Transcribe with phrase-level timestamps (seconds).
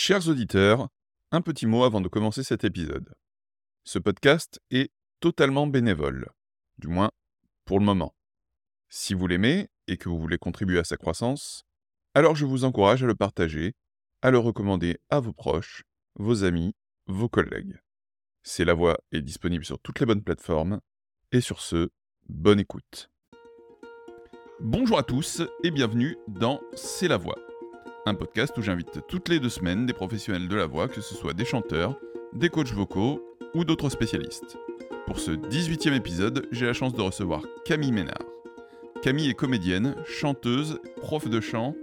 [0.00, 0.86] Chers auditeurs,
[1.32, 3.12] un petit mot avant de commencer cet épisode.
[3.82, 6.28] Ce podcast est totalement bénévole,
[6.78, 7.10] du moins
[7.64, 8.14] pour le moment.
[8.88, 11.64] Si vous l'aimez et que vous voulez contribuer à sa croissance,
[12.14, 13.74] alors je vous encourage à le partager,
[14.22, 15.82] à le recommander à vos proches,
[16.14, 16.76] vos amis,
[17.08, 17.80] vos collègues.
[18.44, 20.78] C'est la voix est disponible sur toutes les bonnes plateformes,
[21.32, 21.90] et sur ce,
[22.28, 23.10] bonne écoute.
[24.60, 27.36] Bonjour à tous et bienvenue dans C'est la voix
[28.08, 31.14] un podcast où j'invite toutes les deux semaines des professionnels de la voix, que ce
[31.14, 31.98] soit des chanteurs,
[32.32, 33.22] des coachs vocaux
[33.54, 34.56] ou d'autres spécialistes.
[35.06, 38.24] Pour ce 18e épisode, j'ai la chance de recevoir Camille Ménard.
[39.02, 41.74] Camille est comédienne, chanteuse, prof de chant,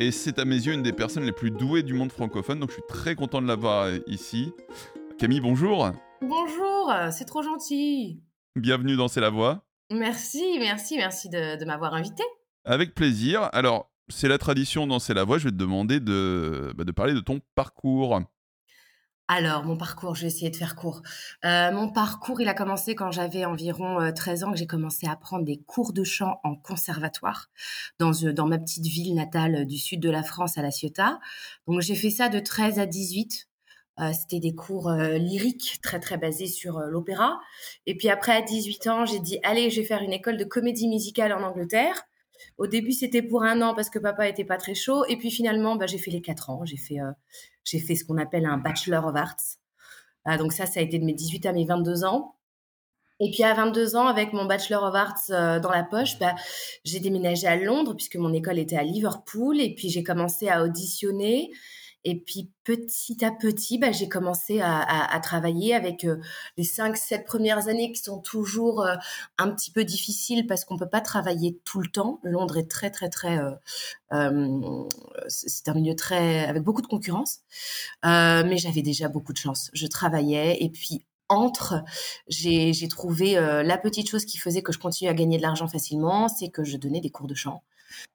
[0.00, 2.70] et c'est à mes yeux une des personnes les plus douées du monde francophone, donc
[2.70, 4.52] je suis très content de l'avoir ici.
[5.18, 5.90] Camille, bonjour
[6.22, 8.22] Bonjour, c'est trop gentil
[8.56, 9.62] Bienvenue dans C'est la voix.
[9.90, 12.22] Merci, merci, merci de, de m'avoir invité.
[12.64, 13.50] Avec plaisir.
[13.52, 16.92] Alors, c'est la tradition dans C'est la voix, je vais te demander de, bah, de
[16.92, 18.20] parler de ton parcours.
[19.28, 21.02] Alors, mon parcours, je vais essayer de faire court.
[21.44, 25.08] Euh, mon parcours, il a commencé quand j'avais environ 13 euh, ans, que j'ai commencé
[25.08, 27.50] à prendre des cours de chant en conservatoire
[27.98, 31.18] dans, euh, ma petite ville natale du sud de la France, à La Ciotat.
[31.66, 33.48] Donc, j'ai fait ça de 13 à 18.
[34.12, 37.40] C'était des cours lyriques très très basés sur l'opéra.
[37.86, 40.44] Et puis après, à 18 ans, j'ai dit, allez, je vais faire une école de
[40.44, 42.06] comédie musicale en Angleterre.
[42.58, 45.04] Au début, c'était pour un an parce que papa était pas très chaud.
[45.08, 46.64] Et puis finalement, bah, j'ai fait les quatre ans.
[46.64, 47.12] J'ai fait, euh,
[47.64, 49.58] j'ai fait ce qu'on appelle un Bachelor of Arts.
[50.24, 52.36] Ah, donc ça, ça a été de mes 18 à mes 22 ans.
[53.20, 56.34] Et puis à 22 ans, avec mon Bachelor of Arts euh, dans la poche, bah,
[56.84, 59.60] j'ai déménagé à Londres puisque mon école était à Liverpool.
[59.60, 61.50] Et puis j'ai commencé à auditionner.
[62.08, 66.20] Et puis petit à petit, bah, j'ai commencé à, travailler avec euh,
[66.56, 68.94] les 5-7 premières années qui sont toujours euh,
[69.38, 72.20] un petit peu difficiles parce qu'on peut pas travailler tout le temps.
[72.22, 73.40] Londres est très très très,
[74.12, 74.84] euh,
[75.26, 77.40] c'est un milieu très avec beaucoup de concurrence,
[78.04, 79.70] mais j'avais déjà beaucoup de chance.
[79.72, 81.82] Je travaillais et puis entre,
[82.28, 86.28] j'ai trouvé la petite chose qui faisait que je continuais à gagner de l'argent facilement,
[86.28, 87.64] c'est que je donnais des cours de chant.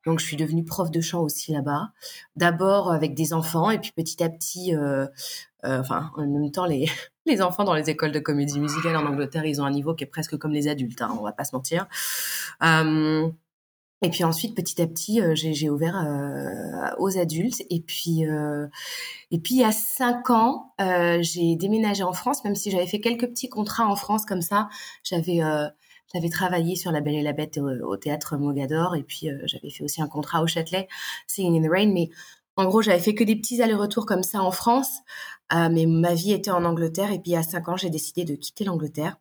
[0.06, 1.92] Donc, je suis devenue prof de chant aussi là-bas.
[2.36, 5.06] D'abord avec des enfants, et puis petit à petit, euh,
[5.66, 6.90] euh, enfin, en même temps, les,
[7.26, 10.04] les enfants dans les écoles de comédie musicale en Angleterre, ils ont un niveau qui
[10.04, 11.88] est presque comme les adultes, hein, on va pas se mentir.
[12.64, 13.30] Euh,
[14.04, 16.03] et puis ensuite, petit à petit, j'ai ouvert
[16.98, 17.62] aux adultes.
[17.70, 20.74] Et puis, et puis il y a cinq ans,
[21.20, 24.70] j'ai déménagé en France, même si j'avais fait quelques petits contrats en France comme ça.
[25.03, 25.42] J'avais
[26.13, 29.69] j'avais travaillé sur La Belle et la Bête au, théâtre Mogador et puis euh, j'avais
[29.69, 30.88] fait aussi un contrat au Châtelet,
[31.27, 31.91] Singing in the Rain.
[31.94, 32.09] Mais
[32.57, 34.99] en gros, j'avais fait que des petits allers-retours comme ça en France.
[35.53, 38.35] Euh, mais ma vie était en Angleterre et puis à 5 ans, j'ai décidé de
[38.35, 39.17] quitter l'Angleterre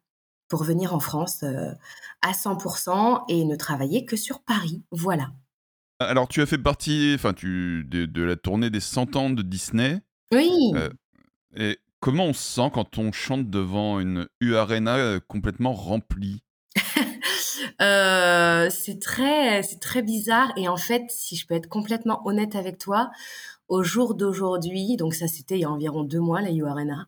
[0.48, 1.72] pour venir en France euh,
[2.22, 4.82] à 100% et ne travailler que sur Paris.
[4.90, 5.30] Voilà.
[6.00, 10.00] Alors, tu as fait partie enfin, tu, de, la tournée des 100 ans de Disney.
[10.32, 10.72] Oui.
[11.56, 16.42] et comment on se sent quand on chante devant une U Arena complètement remplie?
[17.80, 20.52] Euh, c'est très, c'est très bizarre.
[20.56, 23.10] Et en fait, si je peux être complètement honnête avec toi,
[23.68, 27.06] au jour d'aujourd'hui, donc ça c'était il y a environ deux mois, la U Arena,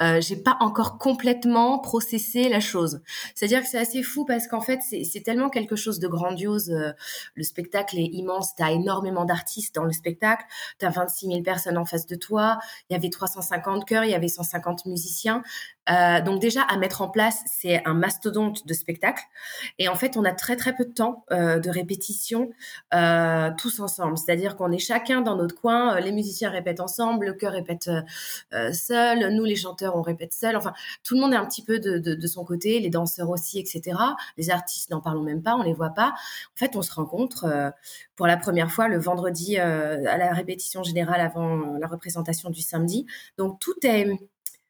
[0.00, 3.00] euh, j'ai pas encore complètement processé la chose.
[3.34, 6.70] C'est-à-dire que c'est assez fou parce qu'en fait, c'est tellement quelque chose de grandiose.
[6.70, 6.92] Euh,
[7.34, 10.44] le spectacle est immense, tu as énormément d'artistes dans le spectacle,
[10.78, 12.58] tu as 26 000 personnes en face de toi,
[12.88, 15.42] il y avait 350 chœurs, il y avait 150 musiciens.
[15.90, 19.22] Euh, donc déjà, à mettre en place, c'est un mastodonte de spectacle.
[19.78, 22.50] Et en fait, on a très très peu de temps euh, de répétition
[22.94, 24.18] euh, tous ensemble.
[24.18, 27.90] C'est-à-dire qu'on est chacun dans notre coin, les musiciens répètent ensemble, le chœur répète
[28.72, 30.56] seul, nous les chanteurs on répète seul.
[30.56, 30.72] Enfin,
[31.04, 33.98] tout le monde est un petit peu de, son côté, les danseurs aussi, etc.
[34.36, 36.08] Les artistes, n'en parlons même pas, on les voit pas.
[36.54, 37.72] En fait, on se rencontre
[38.16, 43.06] pour la première fois le vendredi à la répétition générale avant la représentation du samedi.
[43.38, 44.06] Donc tout est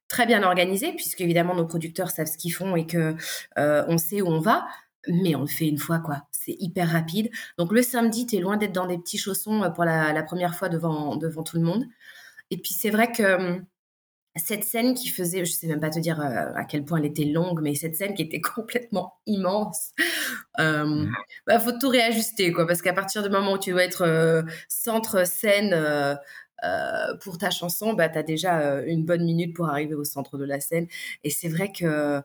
[0.09, 3.15] très bien organisé puisque évidemment nos producteurs savent ce qu'ils font et que
[3.59, 4.67] euh, on sait où on va
[5.11, 6.27] mais on le fait une fois, quoi.
[6.33, 7.31] C'est hyper rapide.
[7.57, 10.55] Donc le samedi, tu es loin d'être dans des petits chaussons pour la, la, première
[10.55, 11.87] fois devant, devant tout le monde.
[12.51, 13.65] Et puis c'est vrai que hum,
[14.37, 17.07] cette scène qui faisait, je sais même pas te dire euh, à quel point elle
[17.07, 19.93] était longue, mais cette scène qui était complètement immense,
[20.61, 21.07] euh,
[21.47, 24.43] bah, faut tout réajuster, quoi, parce qu'à partir du moment où tu dois être euh,
[24.69, 26.15] centre scène euh,
[27.23, 30.45] pour ta chanson, bah, tu as déjà une bonne minute pour arriver au centre de
[30.45, 30.87] la scène.
[31.25, 32.23] Et c'est vrai que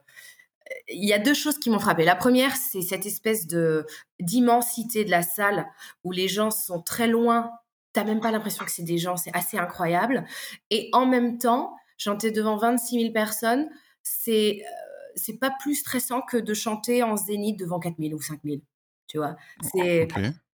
[0.88, 2.04] il y a deux choses qui m'ont frappé.
[2.04, 3.86] La première, c'est cette espèce de
[4.20, 5.66] d'immensité de la salle
[6.04, 7.50] où les gens sont très loin.
[7.92, 10.24] T'as même pas l'impression que c'est des gens, c'est assez incroyable.
[10.70, 13.68] Et en même temps, chanter devant 26 000 personnes,
[14.02, 14.84] c'est euh,
[15.16, 18.58] c'est pas plus stressant que de chanter en zénith devant 4 000 ou 5 000.
[19.06, 19.36] Tu vois,
[19.72, 20.08] c'est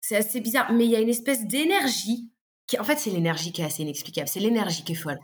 [0.00, 2.31] c'est assez bizarre, mais il y a une espèce d'énergie
[2.79, 4.29] en fait, c'est l'énergie qui est assez inexplicable.
[4.29, 5.21] C'est l'énergie qui est folle.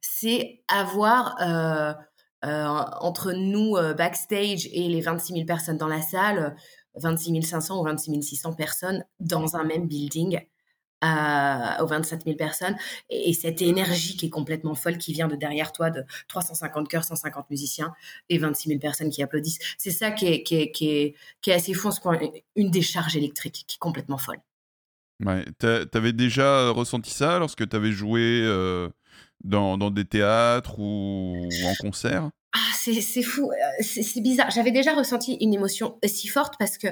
[0.00, 1.92] C'est avoir euh,
[2.44, 2.66] euh,
[3.00, 6.56] entre nous euh, backstage et les 26 000 personnes dans la salle,
[6.96, 10.40] 26 500 ou 26 600 personnes dans un même building.
[11.02, 12.76] aux 27 000 personnes
[13.10, 17.04] et, cette énergie qui est complètement folle qui vient de derrière toi de 350 chœurs,
[17.04, 17.92] 150 musiciens
[18.30, 19.58] et 26 000 personnes qui applaudissent.
[19.78, 21.90] C'est ça qui est, qui est, qui est, qui est assez fou,
[22.56, 24.40] une décharge électrique qui est complètement folle.
[25.58, 28.88] T'avais déjà ressenti ça lorsque t'avais joué euh,
[29.44, 32.30] dans, dans, des théâtres ou, en concert?
[32.52, 34.50] Ah, c'est fou, euh, c'est bizarre.
[34.50, 36.88] J'avais déjà ressenti une émotion si forte parce que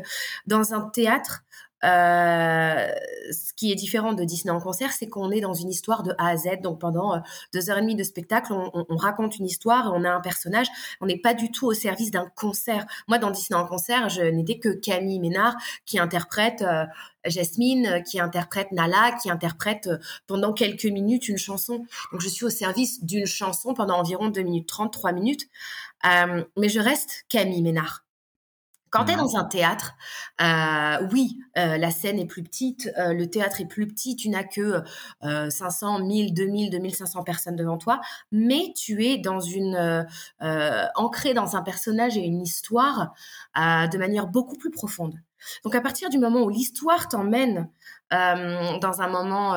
[0.47, 1.45] dans un théâtre,
[1.85, 2.89] euh,
[3.31, 6.15] ce qui est différent de Disney en concert, c'est qu'on est dans une histoire de
[6.19, 6.61] A à Z.
[6.63, 7.19] Donc pendant euh,
[7.53, 10.69] deux heures et demie de spectacle, on, raconte une histoire on a un personnage.
[11.01, 12.87] On n'est pas du tout au service d'un concert.
[13.09, 15.55] Moi, dans Disney en concert, je n'étais que Camille Ménard
[15.85, 16.85] qui interprète euh,
[17.27, 19.89] Jasmine, qui interprète Nala, qui interprète
[20.27, 21.87] pendant quelques minutes une chanson.
[22.13, 25.49] Donc je suis au service d'une chanson pendant environ 2 minutes 30, 3 minutes.
[26.05, 28.04] mais je reste Camille Ménard.
[28.95, 29.19] Quand tu es mmh.
[29.19, 29.97] dans un théâtre,
[30.41, 34.29] euh, oui, euh, la scène est plus petite, euh, le théâtre est plus petit, tu
[34.29, 34.85] n'as que
[35.21, 38.01] 500, 1000, 2000, 2500 personnes devant toi,
[38.31, 40.07] mais tu es dans une
[40.95, 43.15] ancré dans un personnage et une histoire
[43.57, 45.15] de manière beaucoup plus profonde.
[45.65, 47.69] Donc à partir du moment où l'histoire t'emmène
[48.13, 49.55] dans un moment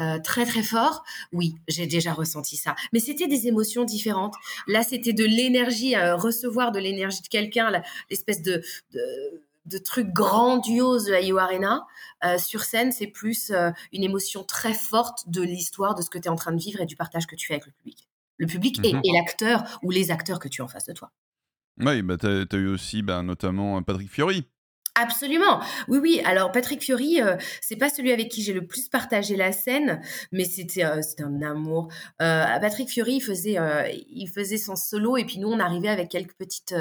[0.00, 2.76] euh, très très fort, oui, j'ai déjà ressenti ça.
[2.92, 4.34] Mais c'était des émotions différentes.
[4.66, 7.70] Là, c'était de l'énergie, euh, recevoir de l'énergie de quelqu'un,
[8.10, 8.62] l'espèce de,
[8.92, 11.86] de, truc grandiose de You Arena.
[12.24, 13.52] Euh, sur scène, c'est plus
[13.92, 16.80] une émotion très forte de l'histoire, de ce que tu es en train de vivre
[16.80, 18.08] et du partage que tu fais avec le public.
[18.36, 19.02] Le public et, mhm.
[19.14, 21.10] l'acteur ou les acteurs que tu as en face de toi.
[21.80, 24.46] Oui, bah, tu as, eu aussi bah, notamment Patrick Fiori
[25.00, 25.60] Absolument.
[25.86, 26.20] Oui, oui.
[26.24, 30.00] Alors Patrick Fiori, euh, c'est pas celui avec qui j'ai le plus partagé la scène,
[30.32, 31.88] mais c'était euh, c'était un amour.
[32.20, 33.58] Euh, Patrick Fiori, il faisait
[34.10, 36.74] il faisait son solo et puis nous on arrivait avec quelques petites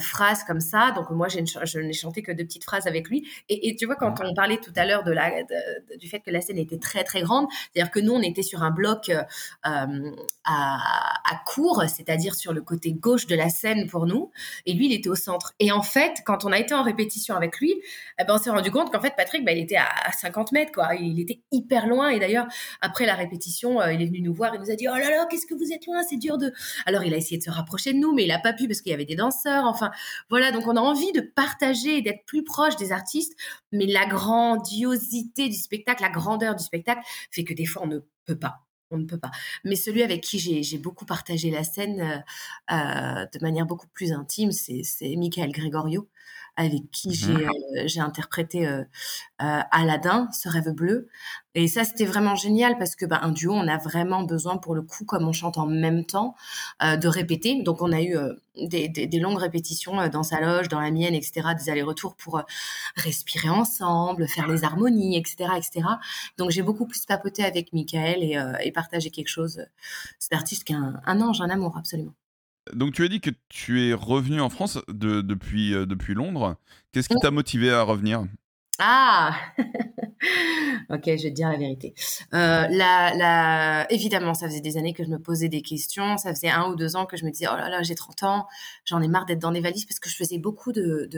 [0.00, 0.90] phrases comme ça.
[0.90, 3.28] Donc moi j'ai je n'ai chanté que deux petites phrases avec lui.
[3.48, 5.30] Et, et tu vois quand on parlait tout à l'heure de la
[6.00, 8.64] du fait que la scène était très très grande, c'est-à-dire que nous on était sur
[8.64, 9.12] un bloc
[9.62, 9.86] à,
[10.44, 14.32] à court, c'est-à-dire sur le côté gauche de la scène pour nous,
[14.66, 15.54] et lui il était au centre.
[15.60, 17.74] Et en fait quand on a été en répétition avec lui,
[18.18, 20.72] eh ben, on s'est rendu compte qu'en fait, Patrick, bah, il était à 50 mètres,
[20.72, 20.94] quoi.
[20.94, 22.08] Il était hyper loin.
[22.08, 22.46] Et d'ailleurs,
[22.80, 24.54] après la répétition, euh, il est venu nous voir.
[24.54, 26.52] Il nous a dit, oh là là, qu'est-ce que vous êtes loin, c'est dur de.
[26.86, 28.80] Alors, il a essayé de se rapprocher de nous, mais il a pas pu parce
[28.80, 29.64] qu'il y avait des danseurs.
[29.64, 29.90] Enfin,
[30.30, 30.52] voilà.
[30.52, 33.34] Donc, on a envie de partager et d'être plus proche des artistes.
[33.72, 37.98] Mais la grandiosité du spectacle, la grandeur du spectacle fait que des fois, on ne
[38.24, 39.30] peut pas on ne peut pas.
[39.64, 44.12] Mais celui avec qui j'ai beaucoup partagé la scène euh, euh, de manière beaucoup plus
[44.12, 46.08] intime, c'est Michael Gregorio,
[46.56, 47.36] avec qui mmh
[47.76, 48.82] euh, j'ai interprété euh,
[49.42, 51.08] euh, Aladdin, ce rêve bleu.
[51.54, 54.74] Et ça, c'était vraiment génial parce que bah, un duo, on a vraiment besoin pour
[54.74, 56.34] le coup, comme on chante en même temps,
[56.82, 57.62] de répéter.
[57.62, 58.14] Donc, on a eu
[58.56, 62.42] des, des, longues répétitions dans sa loge, dans la mienne, etc., des allers-retours pour
[62.96, 65.86] respirer ensemble, faire les harmonies, etc., etc.
[66.36, 69.64] Donc, j'ai beaucoup plus papoté avec Michael et, et partagé quelque chose.
[70.18, 72.12] C'est artiste qui est un, un ange, un amour, absolument.
[72.74, 76.56] Donc tu as dit que tu es revenu en France depuis, euh, depuis Londres.
[76.92, 78.24] Qu'est-ce qui t'a motivé à revenir?
[78.78, 79.34] Ah
[80.90, 81.94] Ok, je vais te dire la vérité.
[82.34, 86.18] Euh, la, Évidemment, ça faisait des années que je me posais des questions.
[86.18, 88.22] Ça faisait un ou deux ans que je me disais, oh là là, j'ai 30
[88.24, 88.46] ans,
[88.84, 91.08] j'en ai marre d'être dans des valises parce que je faisais beaucoup de,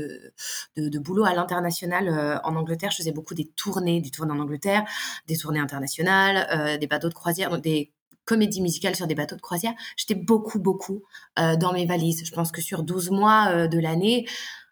[0.76, 2.90] de, boulot à l'international euh, en Angleterre.
[2.90, 4.84] Je faisais beaucoup des tournées, des tournées en Angleterre,
[5.26, 7.92] des tournées internationales, des bateaux de croisière, des
[8.28, 11.02] comédie musicale sur des bateaux de croisière, j'étais beaucoup, beaucoup
[11.38, 12.22] euh, dans mes valises.
[12.26, 14.28] Je pense que sur 12 mois euh, de l'année,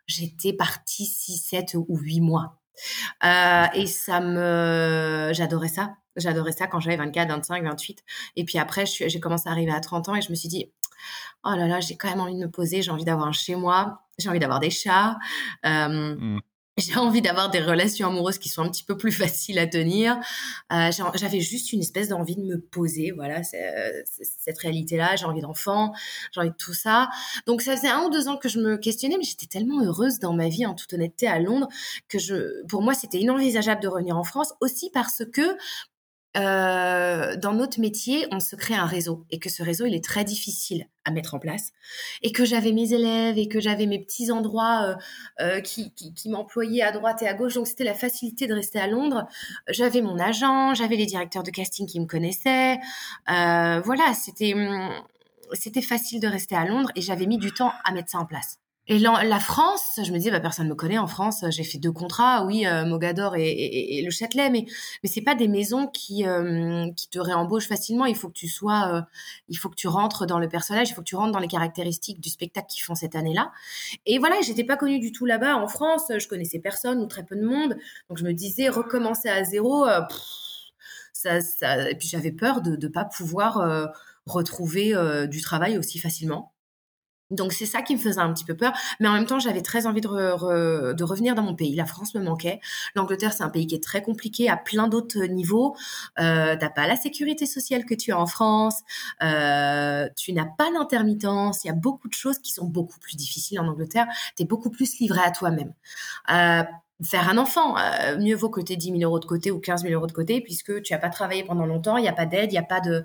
[0.06, 2.60] j'étais partie 6, 7 ou 8 mois.
[3.24, 5.30] Euh, et ça me...
[5.32, 5.94] J'adorais ça.
[6.16, 8.04] J'adorais ça quand j'avais 24, 25, 28.
[8.36, 10.70] Et puis après, j'ai commencé à arriver à 30 ans et je me suis dit,
[11.44, 13.54] oh là là, j'ai quand même envie de me poser, j'ai envie d'avoir un chez
[13.54, 15.16] moi, j'ai envie d'avoir des chats.
[15.64, 16.40] Mmh
[16.76, 20.18] j'ai envie d'avoir des relations amoureuses qui sont un petit peu plus faciles à tenir.
[20.72, 24.02] Euh, j'avais juste une espèce d'envie de me poser, voilà, euh,
[24.38, 25.16] cette réalité-là.
[25.16, 25.92] J'ai envie d'enfants,
[26.32, 27.08] j'ai envie de tout ça.
[27.46, 30.18] Donc ça faisait un ou deux ans que je me questionnais, mais j'étais tellement heureuse
[30.18, 31.68] dans ma vie, en toute honnêteté, à Londres,
[32.08, 35.56] que je, pour moi, c'était inenvisageable de revenir en France, aussi parce que
[36.36, 40.04] euh, dans notre métier, on se crée un réseau et que ce réseau, il est
[40.04, 41.72] très difficile à mettre en place
[42.22, 44.94] et que j'avais mes élèves et que j'avais mes petits endroits euh,
[45.40, 47.54] euh, qui, qui, m'employaient à droite et à gauche.
[47.54, 49.26] Donc, c'était la facilité de rester à Londres.
[49.68, 52.78] J'avais mon agent, j'avais les directeurs de casting qui me connaissaient.
[53.26, 54.90] voilà, c'était, hum,
[55.52, 58.26] c'était facile de rester à Londres et j'avais mis du temps à mettre ça en
[58.26, 58.58] place.
[58.88, 61.44] Et la, France, je me disais, bah, personne ne me connaît en France.
[61.50, 64.64] J'ai fait deux contrats, oui, euh, Mogador et, le Châtelet, mais
[65.02, 68.06] mais c'est pas des maisons qui euh, qui te réembauchent facilement.
[68.06, 69.02] Il faut que tu sois, euh,
[69.48, 71.48] il faut que tu rentres dans le personnage, il faut que tu rentres dans les
[71.48, 73.50] caractéristiques du spectacle qu'ils font cette année-là.
[74.06, 76.12] Et voilà, j'étais pas connue du tout là-bas en France.
[76.16, 77.76] Je connaissais personne ou très peu de monde,
[78.08, 79.86] donc je me disais recommencer à zéro.
[81.12, 83.92] ça, ça, et puis j'avais peur de ne pas pouvoir
[84.26, 84.94] retrouver
[85.28, 86.52] du travail aussi facilement.
[87.30, 89.62] Donc c'est ça qui me faisait un petit peu peur, mais en même temps j'avais
[89.62, 90.08] très envie de,
[91.02, 91.74] revenir dans mon pays.
[91.74, 92.60] La France me manquait.
[92.94, 95.76] L'Angleterre c'est un pays qui est très compliqué à plein d'autres niveaux.
[96.18, 98.80] Euh, t'as pas la sécurité sociale que tu as en France,
[99.22, 101.64] euh, tu n'as pas l'intermittence.
[101.64, 104.06] Il y a beaucoup de choses qui sont beaucoup plus difficiles en Angleterre.
[104.36, 105.72] T'es beaucoup plus livré à toi-même.
[106.30, 106.62] Euh,
[107.02, 107.76] faire un enfant.
[107.78, 110.06] Euh, mieux vaut que tu aies 10 000 euros de côté ou 15 000 euros
[110.06, 112.54] de côté puisque tu n'as pas travaillé pendant longtemps, il n'y a pas d'aide, il
[112.54, 113.04] n'y a pas de,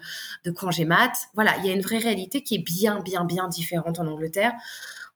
[0.52, 1.12] congé mat.
[1.34, 4.54] Voilà, il y a une vraie réalité qui est bien, bien, bien différente en Angleterre.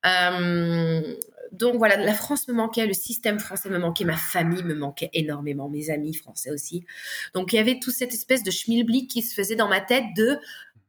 [0.06, 1.16] Euh,
[1.52, 5.10] donc voilà, la France me manquait, le système français me manquait, ma famille me manquait
[5.14, 6.86] énormément, mes amis français aussi.
[7.34, 10.06] Donc il y avait toute cette espèce de schmilblick qui se faisait dans ma tête
[10.18, 10.38] de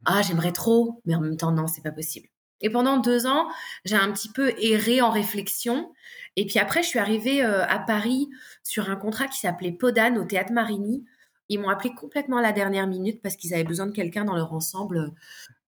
[0.05, 2.29] ah j'aimerais trop, mais en même temps non c'est pas possible.
[2.61, 3.49] Et pendant deux ans,
[3.85, 5.93] j'ai un petit peu erré en réflexion.
[6.37, 8.29] Et puis après, je suis arrivée euh, à Paris
[8.63, 11.05] sur un contrat qui s'appelait Podane au Théâtre Marigny.
[11.49, 14.37] Ils m'ont appelé complètement à la dernière minute parce qu'ils avaient besoin de quelqu'un dans
[14.37, 15.13] leur ensemble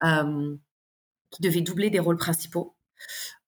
[0.05, 0.57] euh,
[1.31, 2.75] qui devait doubler des rôles principaux.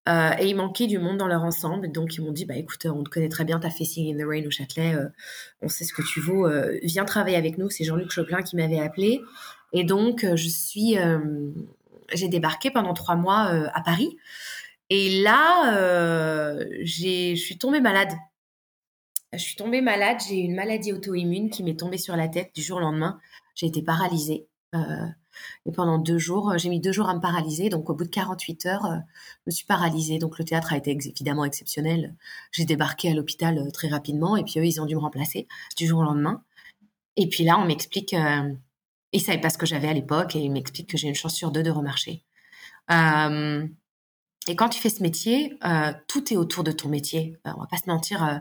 [0.09, 1.93] Euh, et il manquait du monde dans leur ensemble.
[1.93, 4.19] Donc, ils m'ont dit, bah, écoute, on te connaît très bien, t'as fait Sing in
[4.19, 4.97] the Rain au Châtelet,
[5.61, 6.49] on sait ce que tu vaux,
[6.83, 7.69] viens travailler avec nous.
[7.69, 9.21] C'est Jean-Luc Choplin qui m'avait appelé.
[9.73, 10.97] Et donc, je suis
[12.13, 13.43] j'ai débarqué pendant trois mois
[13.75, 14.17] à Paris.
[14.91, 18.13] Et là, euh, je suis tombée malade.
[19.33, 20.19] Je suis tombée malade.
[20.27, 23.21] J'ai une maladie auto-immune qui m'est tombée sur la tête du jour au lendemain.
[23.55, 24.49] J'ai été paralysée.
[24.75, 25.07] Euh,
[25.67, 27.69] et pendant deux jours, j'ai mis deux jours à me paralyser.
[27.69, 30.19] Donc, au bout de 48 heures, je me suis paralysée.
[30.19, 32.17] Donc, le théâtre a été évidemment exceptionnel.
[32.53, 34.37] J'ai débarqué à l'hôpital très rapidement.
[34.37, 36.43] Et puis, eux, ils ont dû me remplacer du jour au lendemain.
[37.17, 38.15] Et puis là, on m'explique
[39.13, 41.35] il savait pas ce que j'avais à l'époque et il m'explique que j'ai une chance
[41.35, 42.23] sur deux de remarcher.
[42.91, 43.67] Euh,
[44.49, 47.39] et quand tu fais ce métier, euh, tout est autour de ton métier.
[47.47, 48.41] Euh, on va pas se mentir,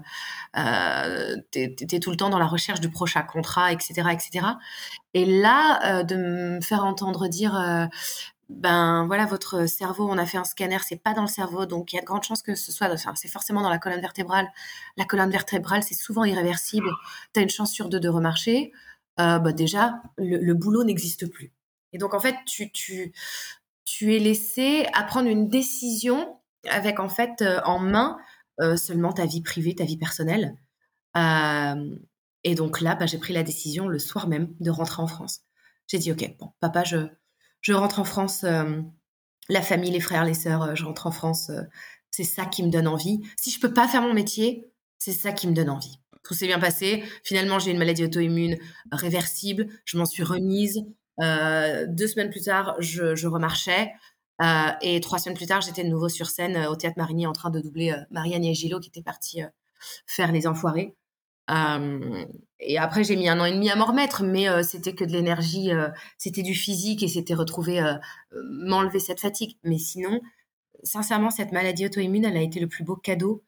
[0.57, 4.45] euh, tu es, tout le temps dans la recherche du prochain contrat, etc., etc.
[5.13, 7.89] Et là, de me faire entendre dire,
[8.49, 11.93] ben voilà, votre cerveau, on a fait un scanner, c'est pas dans le cerveau, donc
[11.93, 14.01] il y a de grandes chances que ce soit, enfin, c'est forcément dans la colonne
[14.01, 14.47] vertébrale.
[14.97, 16.89] La colonne vertébrale, c'est souvent irréversible.
[17.33, 18.71] Tu as une chance sur deux de remarcher.
[19.19, 21.51] Euh, bah déjà, le, boulot n'existe plus.
[21.91, 23.11] Et donc, en fait, tu,
[23.91, 28.17] tu es laissé à prendre une décision avec, en fait, euh, en main
[28.61, 30.55] euh, seulement ta vie privée, ta vie personnelle.
[31.15, 35.41] et donc là, bah, j'ai pris la décision le soir même de rentrer en France.
[35.87, 36.97] J'ai dit, OK, bon, papa, je,
[37.61, 38.43] je rentre en France.
[38.43, 41.51] la famille, les frères, les sœurs, je rentre en France.
[42.11, 43.21] c'est ça qui me donne envie.
[43.37, 46.45] Si je peux pas faire mon métier, c'est ça qui me donne envie tout s'est
[46.45, 47.03] bien passé.
[47.23, 48.59] Finalement, j'ai une maladie auto-immune
[48.91, 49.67] réversible.
[49.83, 50.85] Je m'en suis remise.
[51.21, 53.91] Euh, deux semaines plus tard, je, remarchais.
[54.41, 57.27] Euh, et trois semaines plus tard, j'étais de nouveau sur scène euh, au Théâtre Marigny
[57.27, 59.41] en train de doubler Marianne Gillot qui était partie
[60.05, 60.95] faire Les Enfoirés.
[62.59, 65.11] et après, j'ai mis un an et demi à m'en remettre, mais c'était que de
[65.11, 65.71] l'énergie,
[66.17, 67.81] c'était du physique et c'était retrouver,
[68.33, 69.57] m'enlever cette fatigue.
[69.63, 70.21] Mais sinon,
[70.83, 73.43] sincèrement, cette maladie auto-immune, elle a été le plus beau cadeau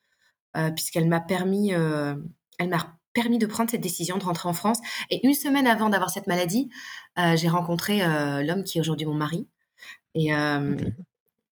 [0.76, 4.80] puisqu'elle m'a permis elle m'a permis de prendre cette décision de rentrer en France.
[5.10, 6.70] Et une semaine avant d'avoir cette maladie,
[7.18, 9.48] euh, j'ai rencontré euh, l'homme qui est aujourd'hui mon mari.
[10.16, 10.76] Et, euh,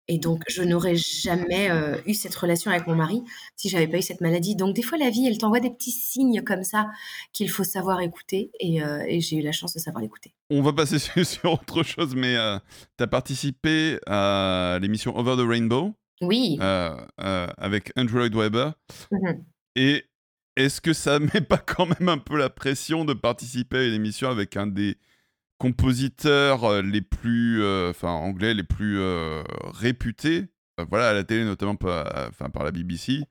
[0.07, 1.69] et donc, je n'aurais jamais
[2.07, 3.21] eu cette relation avec mon mari
[3.55, 4.55] si j'avais pas eu cette maladie.
[4.55, 6.87] Donc, des fois, la vie, elle t'envoie des petits signes comme ça
[7.31, 8.51] qu'il faut savoir écouter.
[8.59, 8.81] Et,
[9.21, 10.33] j'ai eu la chance de savoir l'écouter.
[10.49, 12.35] On va passer sur, autre chose, mais
[12.97, 15.93] tu as participé à l'émission Over the Rainbow.
[16.21, 16.57] Oui.
[16.59, 18.71] avec Andrew Lloyd Webber.
[19.11, 19.43] Mmh
[19.75, 20.08] Et
[20.59, 23.93] est-ce que ça met pas quand même un peu la pression de participer à une
[23.93, 24.97] émission avec un des
[25.57, 30.47] compositeurs euh, les plus, euh, anglais les plus euh, réputés,
[30.89, 33.23] voilà à la télé notamment par, enfin par la BBC.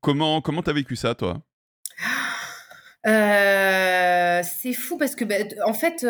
[0.00, 1.40] comment comment t'as vécu ça toi?
[4.42, 5.34] C'est fou parce que bah,
[5.66, 6.06] en fait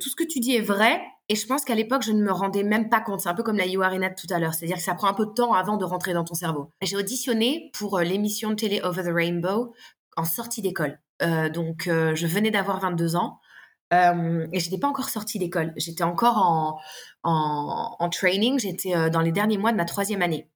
[0.00, 2.32] tout ce que tu dis est vrai, et je pense qu'à l'époque, je ne me
[2.32, 3.20] rendais même pas compte.
[3.20, 4.52] C'est un peu comme la You de tout à l'heure.
[4.52, 6.70] C'est-à-dire que ça prend un peu de temps avant de rentrer dans ton cerveau.
[6.82, 9.72] J'ai auditionné pour euh, l'émission de télé Over the Rainbow
[10.16, 11.00] en sortie d'école.
[11.22, 13.40] Euh, donc, euh, je venais d'avoir 22 ans.
[13.94, 15.72] Euh, et je n'étais pas encore sortie d'école.
[15.76, 16.78] J'étais encore en,
[17.22, 18.58] en, en training.
[18.58, 20.50] J'étais euh, dans les derniers mois de ma troisième année.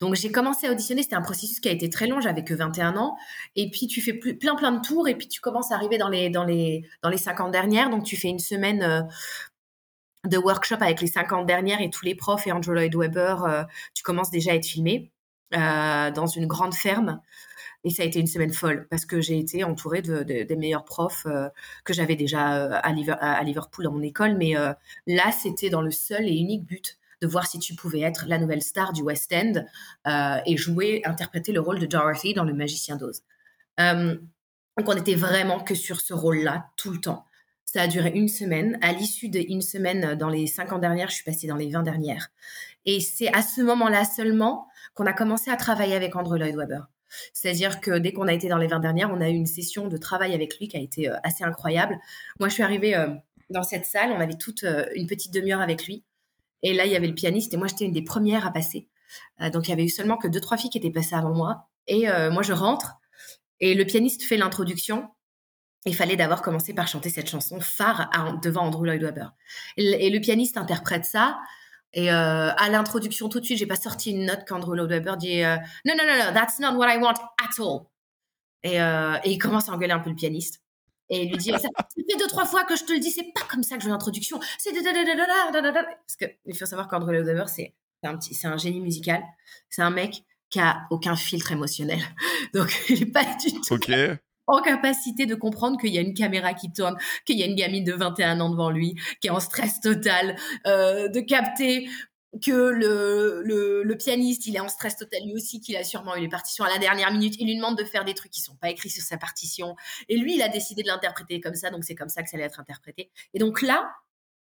[0.00, 2.54] Donc j'ai commencé à auditionner, c'était un processus qui a été très long, j'avais que
[2.54, 3.16] 21 ans.
[3.56, 6.08] Et puis tu fais plein plein de tours et puis tu commences à arriver dans
[6.08, 7.90] les dans les dans les 50 dernières.
[7.90, 9.08] Donc tu fais une semaine
[10.24, 14.02] de workshop avec les 50 dernières et tous les profs et Andrew Lloyd Webber, tu
[14.02, 15.12] commences déjà à être filmé
[15.52, 17.20] dans une grande ferme.
[17.84, 20.84] Et ça a été une semaine folle parce que j'ai été entourée de, des meilleurs
[20.84, 21.26] profs
[21.84, 24.36] que j'avais déjà à, Liverpool dans mon école.
[24.36, 24.54] Mais
[25.06, 28.38] là, c'était dans le seul et unique but de voir si tu pouvais être la
[28.38, 29.64] nouvelle star du West End
[30.46, 33.22] et jouer, interpréter le rôle de Dorothy dans Le Magicien d'Oz.
[33.78, 37.24] donc on était vraiment que sur ce rôle-là tout le temps.
[37.64, 38.78] Ça a duré une semaine.
[38.80, 42.30] À l'issue d'une semaine, dans les 50 dernières, je suis passée dans les 20 dernières.
[42.86, 46.80] Et c'est à ce moment-là seulement qu'on a commencé à travailler avec Andrew Lloyd Webber.
[47.34, 49.88] C'est-à-dire que dès qu'on a été dans les 20 dernières, on a eu une session
[49.88, 51.98] de travail avec lui qui a été euh, assez incroyable.
[52.40, 53.08] Moi, je suis arrivée euh,
[53.50, 56.04] dans cette salle, on avait toute euh, une petite demi-heure avec lui.
[56.62, 58.88] Et là, il y avait le pianiste et moi, j'étais une des premières à passer.
[59.52, 61.68] donc, il y avait eu seulement que deux, trois filles qui étaient passées avant moi.
[61.86, 62.96] Et moi, je rentre
[63.60, 65.08] et le pianiste fait l'introduction
[65.86, 68.10] il fallait d'abord commencer par chanter cette chanson phare
[68.42, 69.28] devant Andrew Lloyd Webber.
[69.76, 71.38] Et, le pianiste interprète ça.
[71.94, 75.14] Et euh, à l'introduction, tout de suite, j'ai pas sorti une note qu'Andrew Lloyd Webber
[75.18, 77.86] dit euh, Non, non, non, non, that's not what I want at all.
[78.66, 80.60] Euh, et il commence à engueuler un peu le pianiste.
[81.10, 83.32] Et il lui dit Ça fait deux, trois fois que je te le dis, c'est
[83.34, 84.40] pas comme ça que je veux l'introduction.
[84.58, 84.72] C'est.
[84.72, 89.22] Parce qu'il faut savoir qu'Andrew Lloyd Webber, c'est un, petit, c'est un génie musical.
[89.70, 92.00] C'est un mec qui a aucun filtre émotionnel.
[92.54, 93.74] Donc, il est pas du tout.
[93.74, 93.90] Ok
[94.48, 96.96] en capacité de comprendre qu'il y a une caméra qui tourne,
[97.26, 100.36] qu'il y a une gamine de 21 ans devant lui, qui est en stress total,
[100.66, 101.88] euh, de capter
[102.42, 103.42] que le,
[103.82, 106.64] le, pianiste, il est en stress total lui aussi, qu'il a sûrement eu les partitions
[106.64, 107.34] à la dernière minute.
[107.38, 109.76] Il lui demande de faire des trucs qui sont pas écrits sur sa partition.
[110.08, 112.36] Et lui, il a décidé de l'interpréter comme ça, donc c'est comme ça que ça
[112.36, 113.10] allait être interprété.
[113.34, 113.90] Et donc là,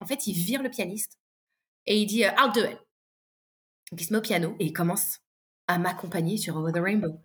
[0.01, 1.19] en fait, il vire le pianiste
[1.87, 2.79] et il dit euh, I'll do it.
[3.93, 5.19] il se met au piano et il commence
[5.67, 7.21] à m'accompagner sur Over the Rainbow.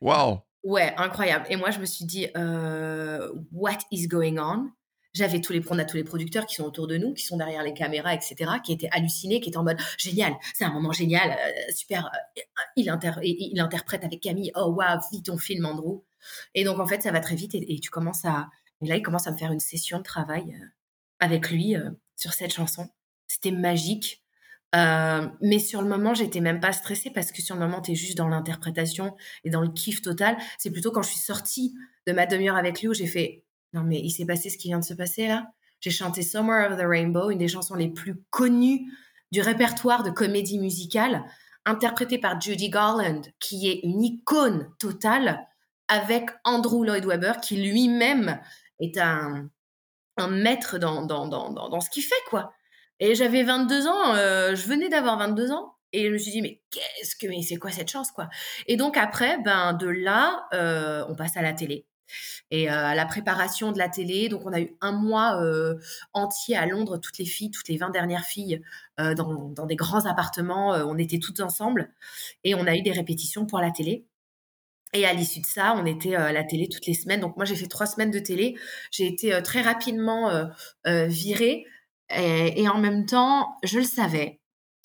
[0.00, 0.42] Wow!
[0.64, 1.46] Ouais, incroyable.
[1.50, 4.70] Et moi, je me suis dit, euh, what is going on?
[5.18, 7.36] J'avais tous les, on a tous les producteurs qui sont autour de nous, qui sont
[7.36, 10.92] derrière les caméras, etc., qui étaient hallucinés, qui étaient en mode génial, c'est un moment
[10.92, 12.06] génial, euh, super.
[12.06, 12.40] Euh,
[12.76, 12.88] il,
[13.60, 16.04] interprète avec Camille, oh waouh, vite ton film, Andrew.
[16.54, 18.48] Et donc en fait, ça va très vite et, tu commences à,
[18.80, 20.56] et là, il commence à me faire une session de travail
[21.18, 21.74] avec lui
[22.14, 22.88] sur cette chanson.
[23.26, 24.22] C'était magique.
[24.74, 27.92] Euh, mais sur le moment, j'étais même pas stressée parce que sur le moment, tu
[27.92, 30.36] es juste dans l'interprétation et dans le kiff total.
[30.58, 31.74] C'est plutôt quand je suis sortie
[32.06, 34.68] de ma demi-heure avec lui où j'ai fait Non, mais il s'est passé ce qui
[34.68, 35.46] vient de se passer là.
[35.80, 38.90] J'ai chanté Somewhere of the Rainbow, une des chansons les plus connues
[39.30, 41.24] du répertoire de comédie musicale,
[41.64, 45.46] interprétée par Judy Garland, qui est une icône totale,
[45.86, 48.40] avec Andrew Lloyd Webber, qui lui-même
[48.80, 49.48] est un,
[50.16, 52.52] un maître dans, dans, dans, dans ce qu'il fait, quoi.
[53.00, 55.74] Et j'avais 22 ans, euh, je venais d'avoir 22 ans.
[55.92, 58.28] Et je me suis dit, mais qu'est-ce que, mais c'est quoi cette chance, quoi?
[58.66, 61.86] Et donc après, ben de là, euh, on passe à la télé.
[62.50, 65.40] Et euh, à la préparation de la télé, donc on a eu un mois
[66.12, 68.62] entier à Londres, toutes les filles, toutes les 20 dernières filles,
[68.98, 71.92] dans, dans, des grands appartements, on était toutes ensemble.
[72.44, 74.06] Et on a eu des répétitions pour la télé.
[74.92, 77.20] Et à l'issue de ça, on était à la télé toutes les semaines.
[77.20, 78.56] Donc moi, j'ai fait trois semaines de télé.
[78.90, 80.48] J'ai été très rapidement
[80.84, 81.66] virée
[82.10, 84.40] et, en même temps, je le savais,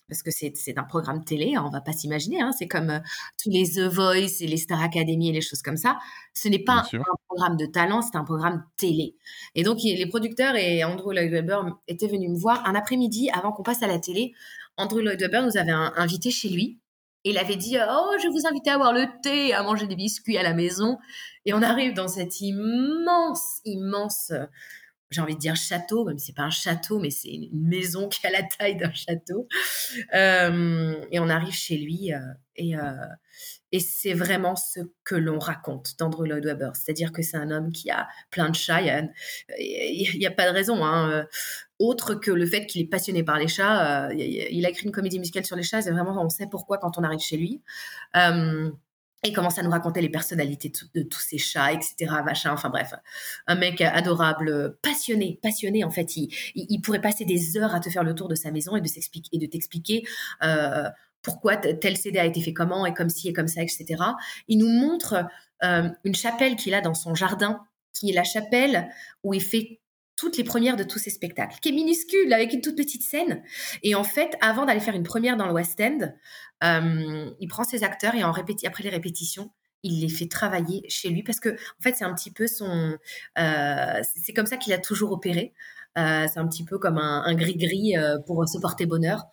[0.07, 2.99] parce que c'est un programme télé, hein, on va pas s'imaginer, hein, c'est comme euh,
[3.41, 5.97] tous les The Voice et les Star Academy et les choses comme ça.
[6.33, 9.15] Ce n'est pas un, programme de talent, c'est un programme télé.
[9.55, 13.51] Et donc, les producteurs et Andrew Lloyd Webber étaient venus me voir un après-midi avant
[13.51, 14.33] qu'on passe à la télé.
[14.77, 16.79] Andrew Lloyd Webber nous avait invités chez lui.
[17.25, 19.87] Et il avait dit Oh, je vais vous inviter à boire le thé, à manger
[19.87, 20.97] des biscuits à la maison.
[21.45, 24.33] Et on arrive dans cette immense, immense
[25.13, 28.09] j'ai envie de dire château, même si c'est pas un château, mais c'est une maison
[28.09, 29.47] qui a la taille d'un château.
[30.13, 32.19] Euh, et on arrive chez lui euh,
[32.55, 32.81] et, euh,
[33.71, 36.71] et c'est vraiment ce que l'on raconte d'Andrew Lloyd Webber.
[36.73, 38.81] C'est-à-dire que c'est un homme qui a plein de chats.
[38.81, 41.25] Il n'y a, pas de raison, hein,
[41.79, 44.11] autre que le fait qu'il est passionné par les chats.
[44.13, 45.81] il a écrit une comédie musicale sur les chats.
[45.81, 47.61] C'est vraiment, on sait pourquoi quand on arrive chez lui.
[49.23, 51.95] Et commence à nous raconter les personnalités de, tous ces chats, etc.
[52.25, 52.51] Machin.
[52.51, 52.93] Enfin bref,
[53.47, 55.83] un mec adorable, passionné, passionné.
[55.83, 58.51] En fait, il, il, pourrait passer des heures à te faire le tour de sa
[58.51, 60.03] maison et de s'expliquer et de t'expliquer
[60.43, 60.89] euh,
[61.21, 63.85] pourquoi tel CD a été fait comment et comme ci et comme ça, etc.
[64.47, 65.25] Il nous montre
[65.63, 68.89] euh, une chapelle qu'il a dans son jardin, qui est la chapelle
[69.23, 69.79] où il fait
[70.15, 73.43] toutes les premières de tous ses spectacles, qui est minuscule, avec une toute petite scène.
[73.81, 76.11] Et en fait, avant d'aller faire une première dans le West End,
[76.63, 79.51] euh, il prend ses acteurs et en répéti après les répétitions,
[79.83, 82.97] il les fait travailler chez lui parce que en fait c'est un petit peu son
[83.37, 85.53] euh, c'est comme ça qu'il a toujours opéré
[85.97, 87.95] euh, c'est un petit peu comme un gris-gris
[88.25, 89.25] pour se porter bonheur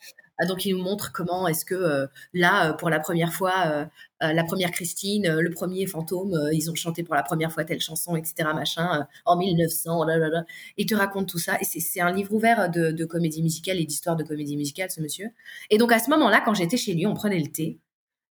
[0.47, 3.89] donc il nous montre comment est-ce que là, pour la première fois,
[4.21, 8.17] la première Christine, le premier fantôme, ils ont chanté pour la première fois telle chanson,
[8.17, 8.51] etc.
[8.55, 10.05] machin, en 1900.
[10.05, 10.45] Là,
[10.77, 11.59] Il te raconte tout ça.
[11.63, 15.31] C'est un livre ouvert de, de comédie musicale et d'histoire de comédie musicale, ce monsieur.
[15.71, 17.79] Et donc à ce moment-là, quand j'étais chez lui, on prenait le thé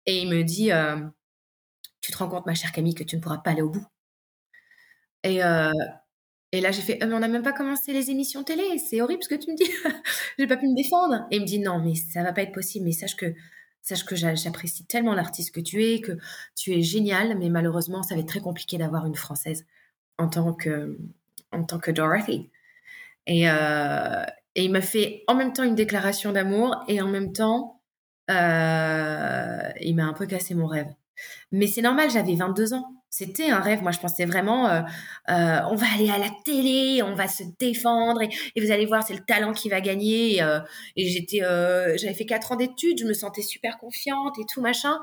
[0.06, 0.70] et il me dit
[2.00, 3.86] Tu te rends compte, ma chère Camille, que tu ne pourras pas aller au bout
[5.24, 5.40] et,
[6.52, 9.00] et là, j'ai fait, «Ah, mais on n'a même pas commencé les émissions télé, c'est
[9.00, 9.70] horrible ce que tu me dis,
[10.38, 11.26] j'ai pas pu me défendre.
[11.30, 13.34] Et il me dit, non, mais ça va pas être possible, mais sache que,
[13.82, 16.12] sache que j'apprécie tellement l'artiste que tu es, que
[16.56, 19.66] tu es génial, mais malheureusement, ça va être très compliqué d'avoir une française
[20.18, 20.98] en tant que,
[21.52, 22.50] en tant que Dorothy.
[23.26, 27.80] Et, et il m'a fait en même temps une déclaration d'amour et en même temps,
[28.30, 30.88] euh, il m'a un peu cassé mon rêve.
[31.52, 32.98] Mais c'est normal, j'avais 22 ans.
[33.10, 33.82] C'était un rêve.
[33.82, 34.82] Moi, je pensais vraiment, euh,
[35.30, 38.28] euh, on va aller à la télé, on va se défendre et,
[38.60, 40.36] vous allez voir, c'est le talent qui va gagner.
[40.36, 40.60] Et, euh,
[40.96, 41.38] j'étais,
[41.98, 44.98] j'avais fait quatre ans d'études, je me sentais super confiante et tout machin.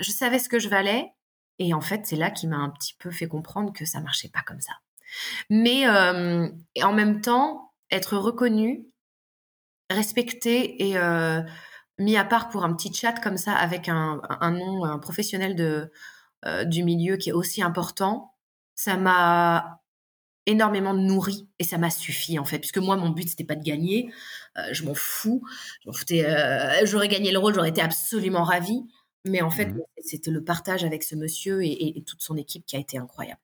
[0.00, 1.12] Je savais ce que je valais.
[1.58, 4.28] Et en fait, c'est là qui m'a un petit peu fait comprendre que ça marchait
[4.28, 4.72] pas comme ça.
[5.48, 8.86] Mais en même temps, être reconnu,
[9.88, 10.96] respecté et
[11.98, 15.54] mis à part pour un petit chat comme ça avec un, un nom, un professionnel
[15.56, 15.90] de
[16.44, 18.34] euh, du milieu qui est aussi important,
[18.74, 19.82] ça m'a
[20.44, 23.64] énormément nourri et ça m'a suffi en fait puisque moi mon but c'était pas de
[23.64, 24.12] gagner.
[24.58, 25.42] Euh, je m'en fous.
[25.86, 28.84] Euh, j'aurais gagné le rôle j'aurais été absolument ravie.
[29.24, 32.76] Mais en fait mmh c'était le partage avec ce monsieur et, toute son équipe qui
[32.76, 33.40] a été incroyable.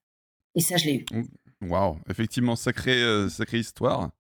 [0.55, 1.07] Et ça je l'ai eu.
[1.11, 1.71] Mmh.
[1.71, 1.99] waouh.
[2.09, 4.11] Effectivement sacrée sacrée histoire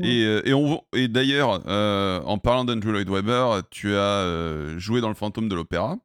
[0.00, 5.48] et, on, et d'ailleurs en parlant d'Andrew Lloyd Webber tu as joué dans le fantôme
[5.48, 5.98] de l'opéra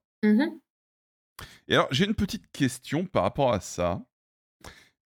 [1.68, 4.02] et alors, j'ai une petite question par rapport à ça.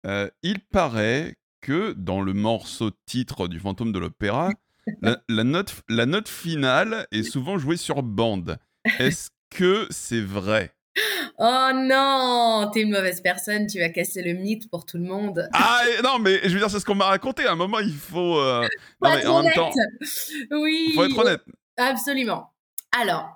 [0.06, 4.52] Euh, il paraît que dans le morceau titre du Fantôme de l'Opéra,
[5.02, 8.58] la, note, la note finale est souvent jouée sur bande.
[9.00, 10.74] Est-ce que c'est vrai?
[11.40, 15.48] Oh non, t'es une mauvaise personne, tu vas casser le mythe pour tout le monde.
[15.54, 17.46] Ah non, mais je veux dire, c'est ce qu'on m'a raconté.
[17.46, 18.40] À un moment, il faut.
[18.40, 18.68] Euh...
[19.02, 19.72] Non, mais en même temps.
[20.52, 20.94] Oui.
[20.96, 21.42] Faut être honnête.
[21.78, 22.52] Absolument.
[23.00, 23.30] Alors,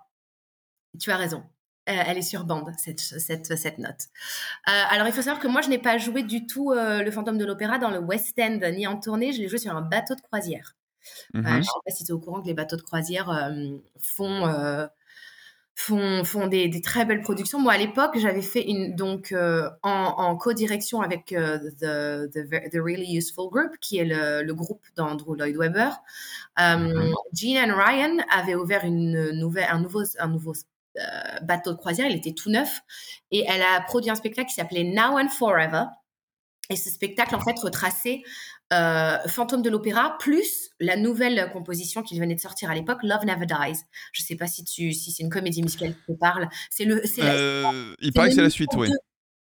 [0.99, 1.43] tu as raison.
[1.89, 4.07] Euh, elle est sur bande, cette, cette, cette note.
[4.67, 7.11] Euh, alors, il faut savoir que moi, je n'ai pas joué du tout euh, le
[7.11, 9.33] fantôme de l'opéra dans le West End, ni en tournée.
[9.33, 10.75] Je l'ai joué sur un bateau de croisière.
[11.33, 11.43] Mhm.
[11.43, 13.51] je ne sais pas si tu es au courant que les bateaux de croisière
[13.99, 14.45] font,
[15.75, 17.59] font, font des, des, très belles productions.
[17.59, 23.17] Moi, à l'époque, j'avais fait une, donc, en, en co-direction avec the, the, the, Really
[23.17, 25.89] Useful Group, qui est le, le groupe d'Andrew Lloyd Webber.
[26.57, 27.13] Mhm.
[27.33, 30.53] Jean and Ryan avaient ouvert une nouvelle, un, nouveau, un nouveau
[30.97, 32.81] euh, bateau de croisière, il était tout neuf.
[33.31, 35.85] Et elle a produit un spectacle qui s'appelait Now and Forever.
[36.69, 38.23] Et ce spectacle, en fait, retraçait
[38.71, 43.25] euh, Fantôme de l'Opéra, plus la nouvelle composition qu'il venait de sortir à l'époque, Love
[43.25, 43.79] Never Dies.
[44.13, 46.47] Je ne sais pas si, tu, si c'est une comédie musicale qui te parle.
[46.69, 48.89] C'est le, euh, il paraît que c'est la suite, oui.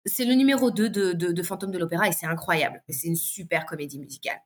[0.06, 2.82] C'est le numéro 2 de, de, de Fantôme de l'Opéra et c'est incroyable.
[2.88, 4.40] C'est une super comédie musicale.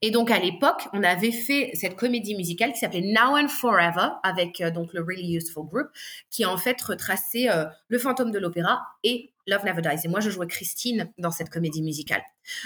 [0.00, 4.08] Et donc à l'époque, on avait fait cette comédie musicale qui s'appelait Now and Forever
[4.22, 5.88] avec euh, donc le Really Useful Group,
[6.30, 10.04] qui en fait retraçait euh, le fantôme de l'opéra et Love Never Dies.
[10.04, 12.22] Et moi, je jouais Christine dans cette comédie musicale.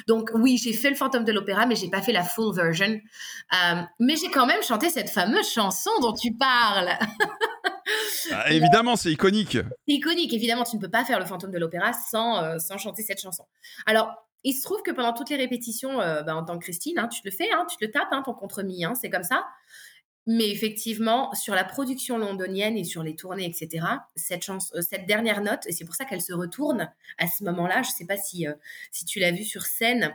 [0.07, 2.87] Donc oui, j'ai fait le fantôme de l'opéra, mais j'ai pas fait la full version.
[2.87, 6.91] Euh, mais j'ai quand même chanté cette fameuse chanson dont tu parles.
[8.33, 9.53] Ah, évidemment, c'est iconique.
[9.53, 13.05] C'est iconique, évidemment, tu ne peux pas faire le fantôme de l'opéra sans, sans chanter
[13.05, 13.45] cette chanson.
[13.87, 17.01] Alors, il se trouve que pendant toutes les répétitions, euh, bah, en tant que Christine,
[17.01, 19.45] hein, tu le fais, hein, tu le tapes, hein, ton contre-mi, c'est comme ça.
[20.29, 23.85] Mais effectivement, sur la production londonienne et sur les tournées, etc.,
[24.17, 27.89] euh, cette dernière note, et c'est pour ça qu'elle se retourne à ce moment-là, je
[27.89, 28.55] ne sais pas si, euh,
[28.93, 30.15] si tu l'as vu sur scène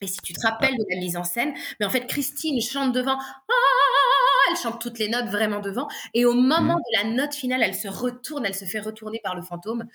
[0.00, 2.92] et si tu te rappelles de la mise en scène, mais en fait, Christine chante
[2.92, 3.18] devant.
[4.50, 5.88] Elle chante toutes les notes vraiment devant.
[6.14, 6.82] Et au moment mmh.
[6.92, 9.86] de la note finale, elle se retourne, elle se fait retourner par le fantôme.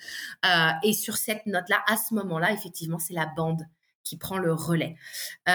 [0.44, 3.66] Euh, et sur cette note-là, à ce moment-là, effectivement, c'est la bande
[4.06, 4.96] qui prend le relais.
[5.48, 5.52] Euh,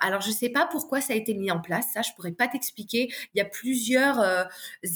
[0.00, 2.32] alors, je ne sais pas pourquoi ça a été mis en place, ça, je pourrais
[2.32, 3.08] pas t'expliquer.
[3.34, 4.44] Il y a plusieurs euh,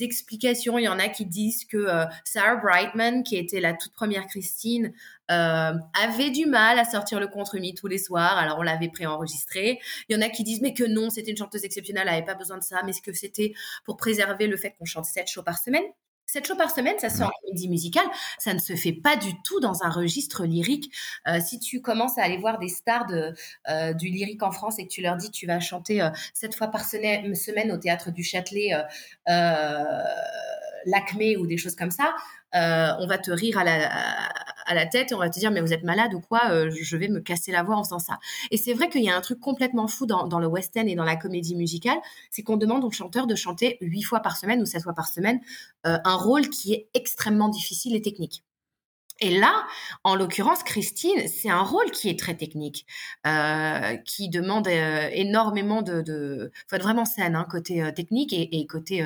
[0.00, 0.78] explications.
[0.78, 1.86] Il y en a qui disent que
[2.24, 4.92] Sarah Brightman, qui était la toute première Christine,
[5.30, 5.72] euh,
[6.02, 9.78] avait du mal à sortir le contre-mi tous les soirs, alors on l'avait préenregistré.
[10.08, 12.26] Il y en a qui disent mais que non, c'était une chanteuse exceptionnelle, elle n'avait
[12.26, 13.52] pas besoin de ça, mais que c'était
[13.84, 15.84] pour préserver le fait qu'on chante sept shows par semaine?
[16.30, 18.06] Sept shows par semaine, ça sort en comédie musicale,
[18.38, 20.94] ça ne se fait pas du tout dans un registre lyrique.
[21.26, 23.34] Euh, si tu commences à aller voir des stars de,
[23.68, 26.68] euh, du lyrique en France et que tu leur dis tu vas chanter sept fois
[26.68, 28.70] par semaine, semaine au théâtre du Châtelet
[30.86, 32.14] l'acmé ou des choses comme ça,
[32.54, 33.64] euh, on va te rire à
[34.74, 37.08] la, tête on va te dire mais vous êtes malade ou quoi euh, Je vais
[37.08, 38.18] me casser la voix en faisant ça.
[38.50, 40.86] Et c'est vrai qu'il y a un truc complètement fou dans, dans le west end
[40.86, 41.98] et dans la comédie musicale,
[42.30, 45.08] c'est qu'on demande aux chanteurs de chanter huit fois par semaine ou sept fois par
[45.08, 45.40] semaine
[45.84, 48.44] un rôle qui est extrêmement difficile et technique.
[49.22, 49.66] Et là,
[50.02, 52.86] en l'occurrence, Christine, c'est un rôle qui est très technique,
[53.26, 58.32] euh, qui demande euh, énormément de, de, faut être vraiment saine, hein, côté euh, technique
[58.32, 59.04] et, côté,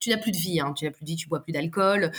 [0.00, 2.10] tu n'as plus de vie, hein, tu n'as plus de vie, tu bois plus d'alcool,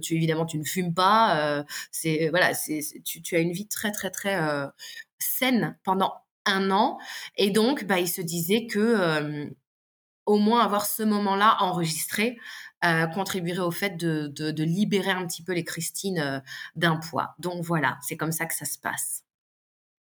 [0.00, 3.92] tu évidemment tu ne fumes pas, c'est voilà, c'est tu, tu, as une vie très
[3.92, 4.38] très très
[5.18, 6.14] saine pendant
[6.46, 6.98] un an,
[7.36, 9.50] et donc bah il se disait que
[10.26, 12.38] au moins avoir ce moment-là enregistré
[12.84, 16.40] euh, contribuerait au fait de, de, libérer un petit peu les Christines euh,
[16.76, 17.34] d'un poids.
[17.38, 19.24] Donc voilà, c'est comme ça que ça se passe.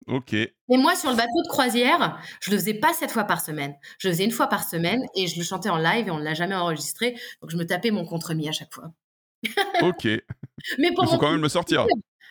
[0.07, 0.33] Ok.
[0.33, 3.75] Et moi, sur le bateau de croisière, je le faisais pas sept fois par semaine.
[3.99, 6.19] Je le faisais une fois par semaine et je le chantais en live et on
[6.19, 7.17] ne l'a jamais enregistré.
[7.43, 8.93] Donc je me tapais mon contre-mi à chaque fois.
[9.83, 10.05] ok.
[10.79, 11.87] Mais pour Il faut quand même le sortir.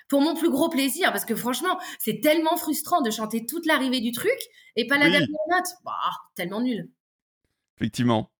[0.08, 4.02] pour mon plus gros plaisir, parce que franchement, c'est tellement frustrant de chanter toute l'arrivée
[4.02, 4.38] du truc
[4.76, 5.68] et pas la dernière note.
[5.84, 5.94] Bah,
[6.36, 6.90] tellement nul.
[7.78, 8.32] Effectivement.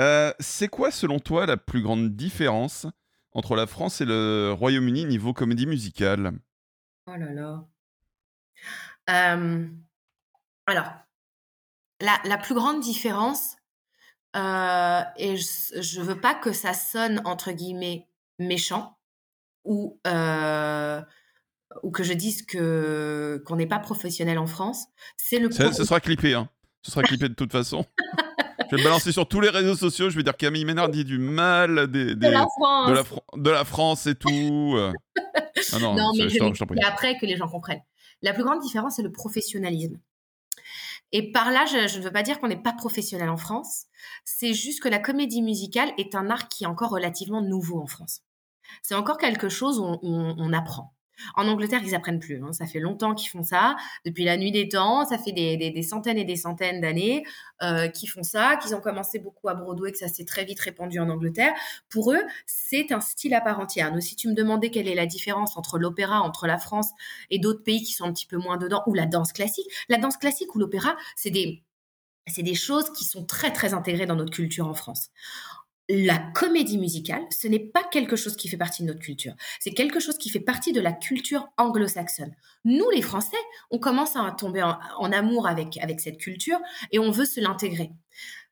[0.00, 2.86] Euh, c'est quoi, selon toi, la plus grande différence
[3.32, 6.32] entre la France et le Royaume-Uni niveau comédie musicale?
[7.06, 7.64] Oh là là.
[9.10, 9.66] Euh,
[10.66, 10.92] alors,
[12.00, 13.56] la, plus grande différence,
[14.36, 18.98] euh, et je ne veux pas que ça sonne, entre guillemets, méchant,
[19.64, 20.00] ou,
[21.82, 25.50] ou que je dise que qu'on n'est pas professionnel en France, c'est le...
[25.50, 26.48] Ça, ce sera clippé, hein.
[26.82, 27.86] Ce sera clippé de toute façon.
[28.72, 30.08] Je vais balancer sur tous les réseaux sociaux.
[30.08, 32.90] Je vais dire Camille Ménard dit du mal des, de, la France.
[33.36, 34.76] De, la France et tout.
[34.78, 37.82] ah non, non mais je, après que les gens comprennent.
[38.22, 39.98] La plus grande différence, c'est le professionnalisme.
[41.12, 43.84] Et par là, je, ne veux pas dire qu'on n'est pas professionnel en France.
[44.24, 47.86] C'est juste que la comédie musicale est un art qui est encore relativement nouveau en
[47.86, 48.22] France.
[48.82, 50.94] C'est encore quelque chose où on apprend.
[51.36, 52.42] En Angleterre, ils apprennent plus.
[52.42, 52.52] Hein.
[52.52, 55.06] Ça fait longtemps qu'ils font ça, depuis la nuit des temps.
[55.06, 57.24] Ça fait des, centaines et des centaines d'années
[57.62, 60.60] euh, qu'ils font ça, qu'ils ont commencé beaucoup à Broadway, que ça s'est très vite
[60.60, 61.52] répandu en Angleterre.
[61.88, 63.92] Pour eux, c'est un style à part entière.
[63.92, 66.90] Donc, si tu me demandais quelle est la différence entre l'opéra, entre la France
[67.30, 69.98] et d'autres pays qui sont un petit peu moins dedans, ou la danse classique, la
[69.98, 71.62] danse classique ou l'opéra, c'est des
[72.28, 75.10] c'est des choses qui sont très très intégrées dans notre culture en France
[75.88, 79.34] la comédie musicale, ce n'est pas quelque chose qui fait partie de notre culture.
[79.60, 82.34] C'est quelque chose qui fait partie de la culture anglo-saxonne.
[82.64, 83.36] Nous, les Français,
[83.70, 86.58] on commence à tomber en, amour avec, avec cette culture
[86.92, 87.90] et on veut se l'intégrer.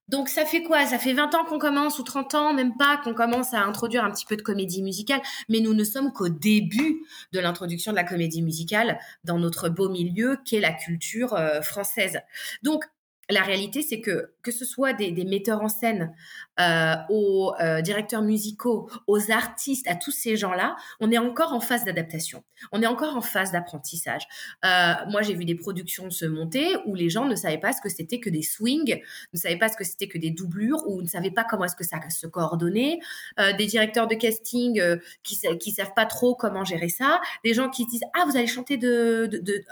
[0.08, 0.86] Donc ça fait quoi?
[0.86, 4.02] Ça fait 20 ans qu'on commence ou 30 ans, même pas, qu'on commence à introduire
[4.02, 7.96] un petit peu de comédie musicale, mais nous ne sommes qu'au début de l'introduction de
[7.96, 12.18] la comédie musicale dans notre beau milieu qu'est la culture euh, française.
[12.64, 12.84] Donc
[13.30, 16.14] la réalité, c'est que que ce soit des, metteurs en scène,
[16.58, 21.60] euh, aux euh, directeurs musicaux, aux artistes, à tous ces gens-là, on est encore en
[21.60, 22.42] phase d'adaptation.
[22.72, 24.22] On est encore en phase d'apprentissage.
[24.64, 27.80] Euh, moi, j'ai vu des productions se monter où les gens ne savaient pas ce
[27.80, 29.00] que c'était que des swings,
[29.32, 31.76] ne savaient pas ce que c'était que des doublures, ou ne savaient pas comment est-ce
[31.76, 32.98] que ça se coordonnait.
[33.58, 34.82] des directeurs de casting
[35.22, 37.20] qui qui savent pas trop comment gérer ça.
[37.44, 38.78] Des gens qui disent ah vous allez chanter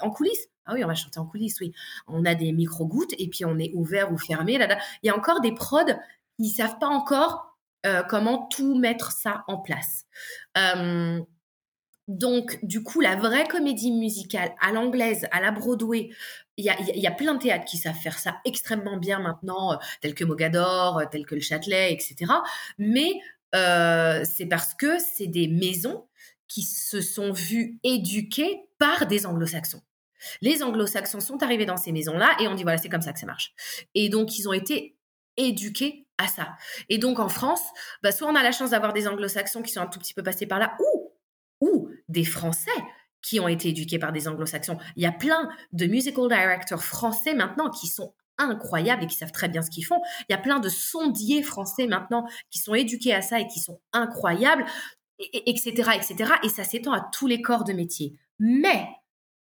[0.02, 0.48] en coulisses?
[0.68, 1.72] Ah oui, on va chanter en coulisses, oui.
[2.06, 4.54] On a des micro-gouttes et puis on est ouvert ou fermé.
[5.02, 5.94] Il y a encore des prods
[6.36, 10.04] qui ne savent pas encore euh, comment tout mettre ça en place.
[10.56, 11.20] Euh,
[12.06, 16.10] donc, du coup, la vraie comédie musicale à l'anglaise, à la Broadway,
[16.56, 20.14] il y a, plein de théâtres qui savent faire ça extrêmement bien maintenant, euh, tels
[20.14, 22.32] que Mogador, tels que le Châtelet, etc.
[22.78, 23.12] Mais
[23.52, 26.06] c'est parce que c'est des maisons
[26.48, 29.82] qui se sont vues éduquées par des anglo-saxons.
[30.40, 33.20] Les anglo-saxons sont arrivés dans ces maisons-là et on dit voilà, c'est comme ça que
[33.20, 33.52] ça marche.
[33.94, 34.96] Et donc, ils ont été
[35.36, 36.56] éduqués à ça.
[36.88, 37.62] Et donc, en France,
[38.02, 40.22] bah, soit on a la chance d'avoir des anglo-saxons qui sont un tout petit peu
[40.22, 41.12] passés par là, ou,
[41.60, 42.70] ou des Français
[43.22, 44.78] qui ont été éduqués par des anglo-saxons.
[44.96, 49.32] Il y a plein de musical directors français maintenant qui sont incroyables et qui savent
[49.32, 50.00] très bien ce qu'ils font.
[50.28, 53.58] Il y a plein de sondiers français maintenant qui sont éduqués à ça et qui
[53.58, 54.64] sont incroyables,
[55.18, 56.32] etc., etc.
[56.44, 58.16] Et ça s'étend à tous les corps de métier.
[58.38, 58.86] Mais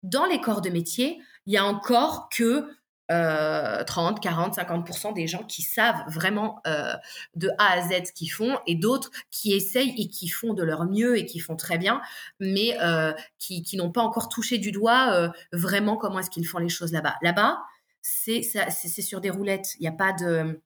[0.07, 2.67] dans les corps de métier, il y a encore que
[3.09, 6.91] 30, 40, 50% des gens qui savent vraiment euh,
[7.35, 10.63] de A à Z ce qu'ils font et d'autres qui essayent et qui font de
[10.63, 12.01] leur mieux et qui font très bien,
[12.39, 16.57] mais euh, qui, n'ont pas encore touché du doigt euh, vraiment comment est-ce qu'ils font
[16.57, 17.15] les choses là-bas.
[17.21, 17.59] Là-bas,
[18.01, 18.41] c'est
[19.01, 19.75] sur des roulettes.
[19.79, 20.61] Il n'y a pas de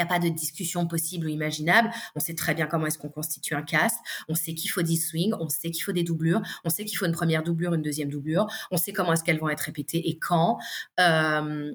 [0.00, 1.90] n'y a pas de discussion possible ou imaginable.
[2.14, 3.96] On sait très bien comment est-ce qu'on constitue un cast.
[4.28, 6.98] On sait qu'il faut des swings, on sait qu'il faut des doublures, on sait qu'il
[6.98, 8.46] faut une première doublure, une deuxième doublure.
[8.70, 10.58] On sait comment est-ce qu'elles vont être répétées et quand.
[10.98, 11.72] Euh,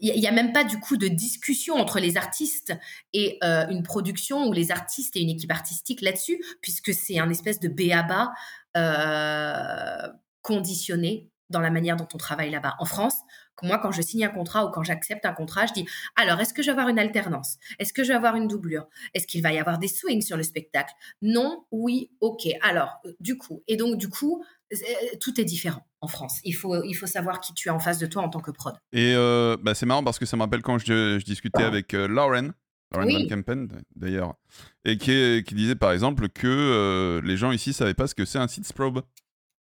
[0.00, 2.72] il n'y a même pas du coup de discussion entre les artistes
[3.12, 7.28] et euh, une production ou les artistes et une équipe artistique là-dessus, puisque c'est un
[7.28, 8.32] espèce de béaba
[8.76, 10.08] euh,
[10.42, 12.76] conditionné dans la manière dont on travaille là-bas.
[12.78, 13.16] En France,
[13.62, 16.52] moi, quand je signe un contrat ou quand j'accepte un contrat, je dis alors, est-ce
[16.52, 17.56] que je vais avoir une alternance?
[17.78, 18.86] Est-ce que je vais avoir une doublure?
[19.14, 20.92] Est-ce qu'il va y avoir des swings sur le spectacle?
[21.22, 22.48] Non, oui, ok.
[22.62, 24.76] Alors, euh, du coup, et donc, du coup, euh,
[25.20, 26.40] tout est différent en France.
[26.44, 28.50] Il faut, il faut savoir qui tu as en face de toi en tant que
[28.50, 28.74] prod.
[28.92, 32.52] Et euh, bah, c'est marrant parce que ça me rappelle quand je, discutais avec Lauren,
[32.92, 34.34] Lauren Van Kempen d'ailleurs,
[34.84, 38.38] et qui, qui, disait par exemple que les gens ici savaient pas ce que c'est
[38.38, 39.02] un seeds probe.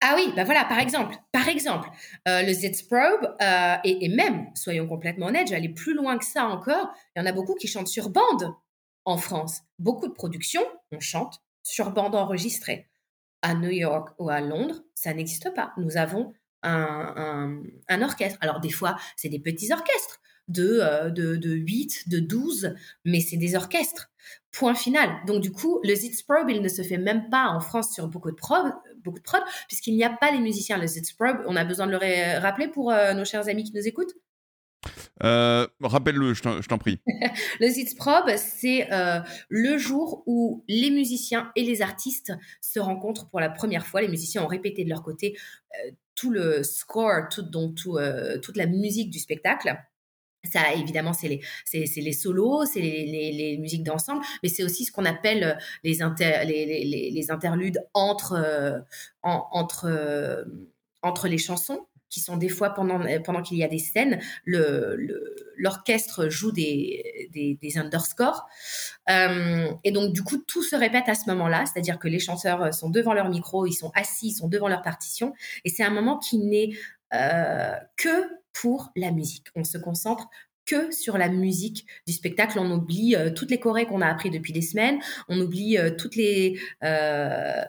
[0.02, 1.90] Ah oui, bah voilà, par exemple, par exemple,
[2.28, 6.94] euh, le Z-Probe, euh, et, même, soyons complètement honnêtes, j'allais plus loin que ça encore,
[7.16, 8.56] il y en a beaucoup qui chantent sur bande
[9.04, 9.62] en France.
[9.78, 12.90] Beaucoup de productions, on chante sur bande enregistrée.
[13.42, 15.74] À New York ou à Londres, ça n'existe pas.
[15.78, 16.34] Nous avons
[16.64, 17.62] un,
[18.02, 18.38] orchestre.
[18.42, 23.20] Alors des fois, c'est des petits orchestres de, euh, de, de 8, de 12, mais
[23.22, 24.10] c'est des orchestres.
[24.52, 25.10] Point final.
[25.28, 28.32] Donc du coup, le Z-Probe, il ne se fait même pas en France sur beaucoup
[28.32, 30.78] de prod, beaucoup de prod puisqu'il n'y a pas les musiciens.
[30.78, 33.88] Le Z-Probe, on a besoin de le rappeler pour euh, nos chers amis qui nous
[33.88, 34.16] écoutent?
[35.24, 37.00] Euh, Rappelle-le, je t'en prie.
[37.60, 42.32] le Sitzprobe, c'est euh, le jour où les musiciens et les artistes
[42.62, 44.02] se rencontrent pour la première fois.
[44.02, 45.38] Les musiciens ont répété de leur côté
[46.16, 47.98] tout le score, tout, donc tout,
[48.42, 49.78] toute la musique du spectacle.
[50.46, 51.28] Ça, évidemment, c'est
[51.74, 56.46] les, solos, c'est les, musiques d'ensemble, mais c'est aussi ce qu'on appelle euh, les, inter,
[56.46, 58.80] les, les, interludes entre, euh,
[59.26, 60.46] euh,
[61.02, 64.20] entre les chansons, qui sont des fois pendant, qu'il y a des scènes,
[65.58, 68.48] l'orchestre joue des underscores.
[69.08, 72.90] et donc, du coup, tout se répète à ce moment-là, c'est-à-dire que les chanteurs sont
[72.90, 75.34] devant leur micro, ils sont assis, ils sont devant leur partition,
[75.66, 76.72] et c'est un moment qui n'est
[77.12, 79.48] que pour la musique.
[79.56, 80.30] On se concentre
[80.66, 82.60] que sur la musique du spectacle.
[82.60, 85.00] On oublie euh, toutes les chorés qu'on a appris depuis des semaines.
[85.30, 85.92] On oublie euh,
[86.84, 87.64] euh,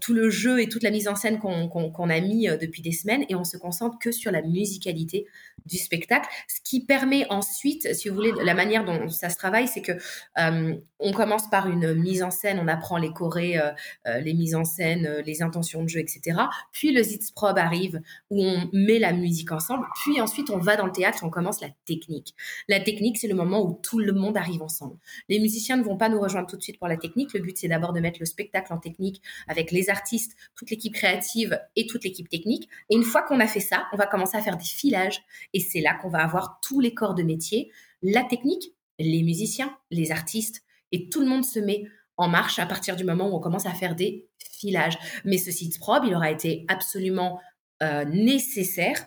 [0.00, 3.24] tout le jeu et toute la mise en scène qu'on a mis depuis des semaines
[3.28, 5.26] et on se concentre que sur la musicalité
[5.66, 9.68] du spectacle, ce qui permet ensuite, si vous voulez, la manière dont ça se travaille,
[9.68, 9.92] c'est que
[10.38, 13.70] euh, on commence par une mise en scène, on apprend les chorés, euh,
[14.06, 16.38] euh, les mises en scène, les intentions de jeu, etc.
[16.72, 19.86] Puis le Zitzprobe arrive où on met la musique ensemble.
[20.02, 22.34] Puis ensuite, on va dans le théâtre, on commence la technique.
[22.68, 24.96] La technique, c'est le moment où tout le monde arrive ensemble.
[25.28, 27.32] Les musiciens ne vont pas nous rejoindre tout de suite pour la technique.
[27.32, 30.94] Le but, c'est d'abord de mettre le spectacle en technique avec les artistes, toute l'équipe
[30.94, 32.68] créative et toute l'équipe technique.
[32.90, 35.60] Et une fois qu'on a fait ça, on va commencer à faire des filages et
[35.60, 37.70] c'est là qu'on va avoir tous les corps de métier,
[38.02, 40.62] la technique, les musiciens, les artistes,
[40.92, 41.84] et tout le monde se met
[42.16, 44.98] en marche à partir du moment où on commence à faire des filages.
[45.24, 47.40] Mais ce site probe, il aura été absolument
[47.82, 49.06] euh, nécessaire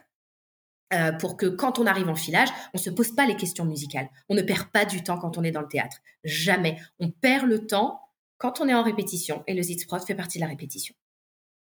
[0.94, 3.66] euh, pour que quand on arrive en filage, on ne se pose pas les questions
[3.66, 4.10] musicales.
[4.30, 5.98] On ne perd pas du temps quand on est dans le théâtre.
[6.24, 6.78] Jamais.
[7.00, 8.02] On perd le temps
[8.38, 9.44] quand on est en répétition.
[9.48, 10.94] Et le Sitzprod fait partie de la répétition.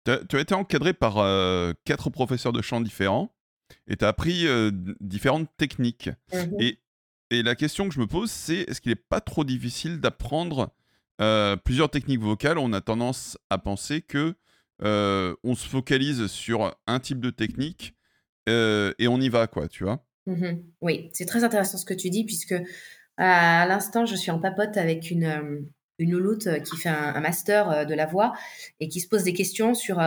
[0.05, 3.34] Tu as été encadré par euh, quatre professeurs de chant différents
[3.87, 4.47] et tu as appris
[5.01, 6.11] différentes techniques.
[6.33, 6.79] Mmh et,
[7.31, 10.75] et, la question que je me pose, c'est est-ce qu'il n'est pas trop difficile d'apprendre
[11.65, 12.59] plusieurs techniques vocales?
[12.59, 14.35] On a tendance à penser que
[14.81, 17.95] on se focalise sur un type de technique
[18.47, 20.05] et on y va, quoi, tu vois?
[20.27, 22.55] Mmh Oui, c'est très intéressant ce que tu dis, puisque
[23.17, 25.67] à l'instant, je suis en papote avec une,
[25.99, 28.33] une louloute qui fait un, master de la voix
[28.81, 30.01] et qui se pose des questions sur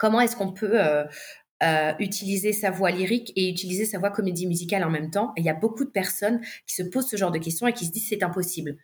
[0.00, 1.04] comment est-ce qu'on peut euh,
[1.98, 5.32] utiliser sa voix lyrique et utiliser sa voix comédie musicale en même temps.
[5.36, 7.84] il y a beaucoup de personnes qui se posent ce genre de questions et qui
[7.84, 8.76] se disent c'est impossible.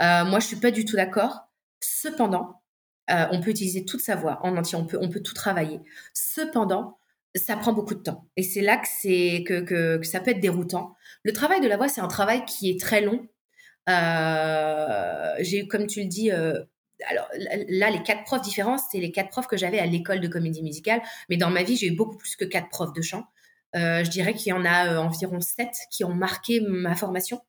[0.00, 1.48] Euh, moi, je suis pas du tout d'accord.
[1.80, 2.62] Cependant,
[3.10, 5.80] euh, on peut utiliser toute sa voix en entier, on peut, on peut tout travailler.
[6.14, 6.98] Cependant,
[7.34, 8.26] ça prend beaucoup de temps.
[8.36, 10.96] Et c'est là que, c'est, que, que, ça peut être déroutant.
[11.22, 13.26] Le travail de la voix, c'est un travail qui est très long.
[15.40, 16.30] j'ai, comme tu le dis,
[17.06, 17.28] alors
[17.68, 20.62] là, les quatre profs différents, c'est les quatre profs que j'avais à l'école de comédie
[20.62, 21.00] musicale.
[21.28, 23.24] Mais dans ma vie, j'ai eu beaucoup plus que quatre profs de chant.
[23.76, 27.40] Euh, je dirais qu'il y en a euh, environ sept qui ont marqué ma formation.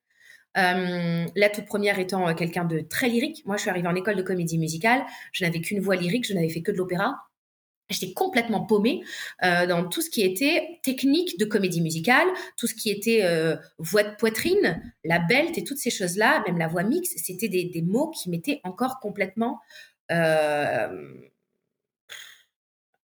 [0.58, 3.44] Euh, la toute première étant quelqu'un de très lyrique.
[3.46, 5.04] Moi, je suis arrivée en école de comédie musicale.
[5.32, 6.28] Je n'avais qu'une voix lyrique.
[6.28, 7.16] Je n'avais fait que de l'opéra
[7.94, 9.04] j'étais complètement paumée
[9.44, 12.28] euh, dans tout ce qui était technique de comédie musicale,
[12.58, 16.58] tout ce qui était euh, voix de poitrine, la belt et toutes ces choses-là, même
[16.58, 19.60] la voix mixte, c'était des, mots qui m'étaient encore complètement
[20.12, 21.14] euh,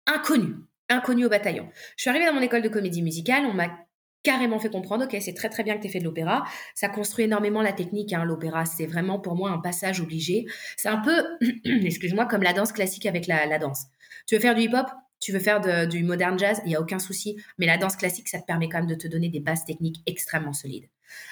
[0.06, 0.56] inconnus,
[0.88, 1.68] inconnus au bataillon.
[1.96, 3.85] Je suis arrivée dans mon école de comédie musicale, on m'a
[4.26, 6.88] carrément fait comprendre, ok, c'est très très bien que tu aies fait de l'opéra, ça
[6.88, 10.46] construit énormément la technique, hein, l'opéra, c'est vraiment pour moi un passage obligé.
[10.76, 11.24] C'est un peu,
[11.64, 13.84] excuse-moi, comme la danse classique avec la danse.
[14.26, 14.86] Tu veux faire du hip-hop?
[15.20, 17.36] Tu veux faire du modern jazz, il n'y a aucun souci.
[17.58, 20.02] Mais la danse classique, ça te permet quand même de te donner des bases techniques
[20.06, 20.88] extrêmement solides.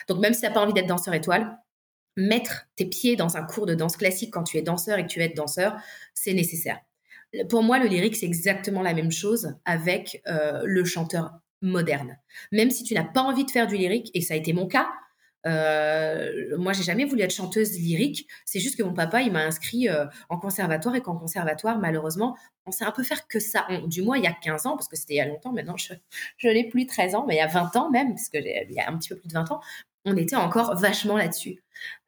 [0.09, 1.59] Donc même si tu n'as pas envie d'être danseur étoile,
[2.17, 5.09] mettre tes pieds dans un cours de danse classique quand tu es danseur et que
[5.09, 5.77] tu veux être danseur,
[6.15, 6.79] c'est nécessaire.
[7.49, 12.19] Pour moi, le lyrique, c'est exactement la même chose avec euh, le chanteur moderne.
[12.53, 14.67] Même si tu n'as pas envie de faire du lyrique, et ça a été mon
[14.67, 14.89] cas,
[15.47, 18.27] euh, moi, j'ai jamais voulu être chanteuse lyrique.
[18.45, 22.37] C'est juste que mon papa, il m'a inscrit euh, en conservatoire et qu'en conservatoire, malheureusement,
[22.67, 23.67] on sait un peu faire que ça.
[23.87, 25.53] du moins, il y a 15 ans, parce que c'était il y a longtemps.
[25.53, 25.95] Maintenant, je,
[26.39, 28.73] je n'ai plus 13 ans, mais il y a 20 ans même, parce que il
[28.73, 29.61] y a un petit peu plus de 20 ans,
[30.05, 31.63] on était encore vachement là-dessus.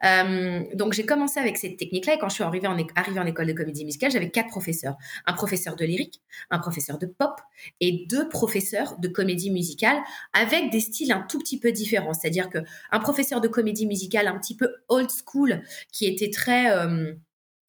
[0.04, 3.26] Euh, donc j'ai commencé avec cette technique-là et quand je suis arrivée en, arrivée en
[3.26, 4.96] école de comédie musicale, j'avais quatre professeurs.
[5.26, 6.20] Un professeur de lyrique,
[6.50, 7.40] un professeur de pop
[7.80, 9.98] et deux professeurs de comédie musicale
[10.32, 12.12] avec des styles un tout petit peu différents.
[12.12, 12.58] C'est-à-dire que
[12.90, 16.70] un professeur de comédie musicale un petit peu old school qui était très...
[16.70, 17.14] Euh,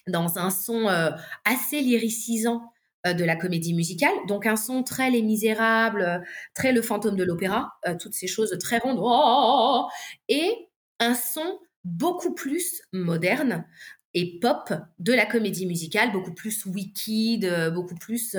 [0.07, 1.11] dans un son euh,
[1.45, 2.71] assez lyricisant
[3.05, 4.13] de la comédie musicale.
[4.27, 6.19] Donc un son très Les Misérables, euh,
[6.53, 8.99] très Le Fantôme de l'Opéra, euh, toutes ces choses très rondes.
[9.01, 9.87] Oh,
[10.29, 10.51] et
[10.99, 13.65] un son beaucoup plus moderne
[14.13, 18.35] et pop de la comédie musicale, beaucoup plus Wicked, beaucoup plus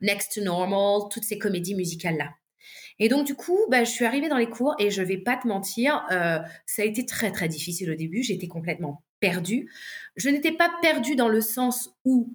[0.00, 2.30] Next to Normal, toutes ces comédies musicales-là.
[2.98, 5.36] Et donc, du coup, bah, je suis arrivée dans les cours et je vais pas
[5.36, 8.22] te mentir, ça a été très, très difficile au début.
[8.24, 9.70] J'étais complètement perdue.
[10.16, 12.34] Je n'étais pas perdue dans le sens où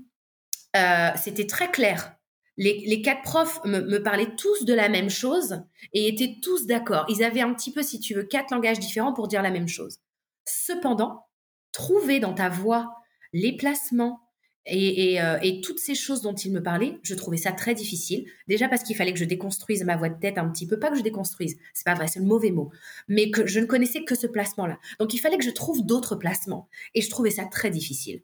[0.76, 2.15] euh, c'était très clair.
[2.57, 5.61] Les, quatre profs me, parlaient tous de la même chose
[5.91, 7.05] et étaient tous d'accord.
[7.09, 9.67] Ils avaient un petit peu, si tu veux, quatre langages différents pour dire la même
[9.67, 9.99] chose.
[10.45, 11.26] Cependant,
[11.73, 12.95] trouver dans ta voix
[13.34, 14.21] les placements
[14.67, 18.26] et, euh, et, toutes ces choses dont ils me parlaient, je trouvais ça très difficile.
[18.47, 20.89] Déjà parce qu'il fallait que je déconstruise ma voix de tête un petit peu, pas
[20.89, 22.71] que je déconstruise, c'est pas vrai, c'est le mauvais mot,
[23.07, 24.80] mais que je ne connaissais que ce placement-là.
[24.99, 28.23] Donc il fallait que je trouve d'autres placements et je trouvais ça très difficile.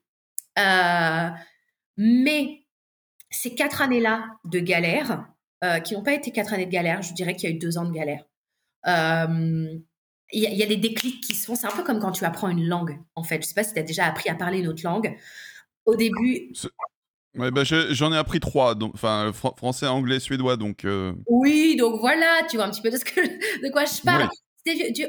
[0.57, 1.29] Euh,
[1.97, 2.65] mais
[3.29, 5.25] ces quatre années-là de galère,
[5.63, 7.59] euh, qui n'ont pas été quatre années de galère, je dirais qu'il y a eu
[7.59, 8.23] deux ans de galère.
[8.87, 9.67] Euh,
[10.33, 11.55] il y, a des déclics qui se font.
[11.55, 13.35] C'est un peu comme quand tu apprends une langue, en fait.
[13.35, 15.17] Je ne sais pas si tu as déjà appris à parler une autre langue.
[15.85, 16.53] Au début.
[17.37, 18.75] Ouais, bah, j'en ai appris trois,
[19.57, 20.85] français, anglais, suédois, donc.
[20.85, 21.13] Euh.
[21.27, 24.29] Oui, donc voilà, tu vois un petit peu de, ce que, de quoi je parle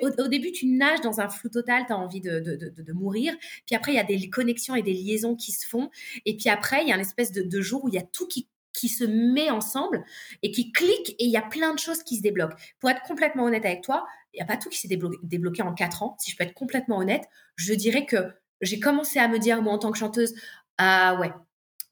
[0.03, 3.35] au, début, tu nages dans un flou total, tu as envie de, mourir.
[3.67, 5.91] Puis après, il y a des connexions et des liaisons qui se font.
[6.27, 8.27] Et puis après, il y a une espèce de, jour où il y a tout
[8.27, 10.05] qui, qui se met ensemble
[10.43, 12.57] et qui clique et il y a plein de choses qui se débloquent.
[12.81, 15.63] Pour être complètement honnête avec toi, il n'y a pas tout qui s'est débloqué, débloqué
[15.63, 16.17] en quatre ans.
[16.19, 17.25] Si je peux être complètement honnête,
[17.57, 18.33] je dirais que
[18.63, 20.35] j'ai commencé à me dire, moi, en tant que chanteuse,
[20.79, 21.33] ah ouais,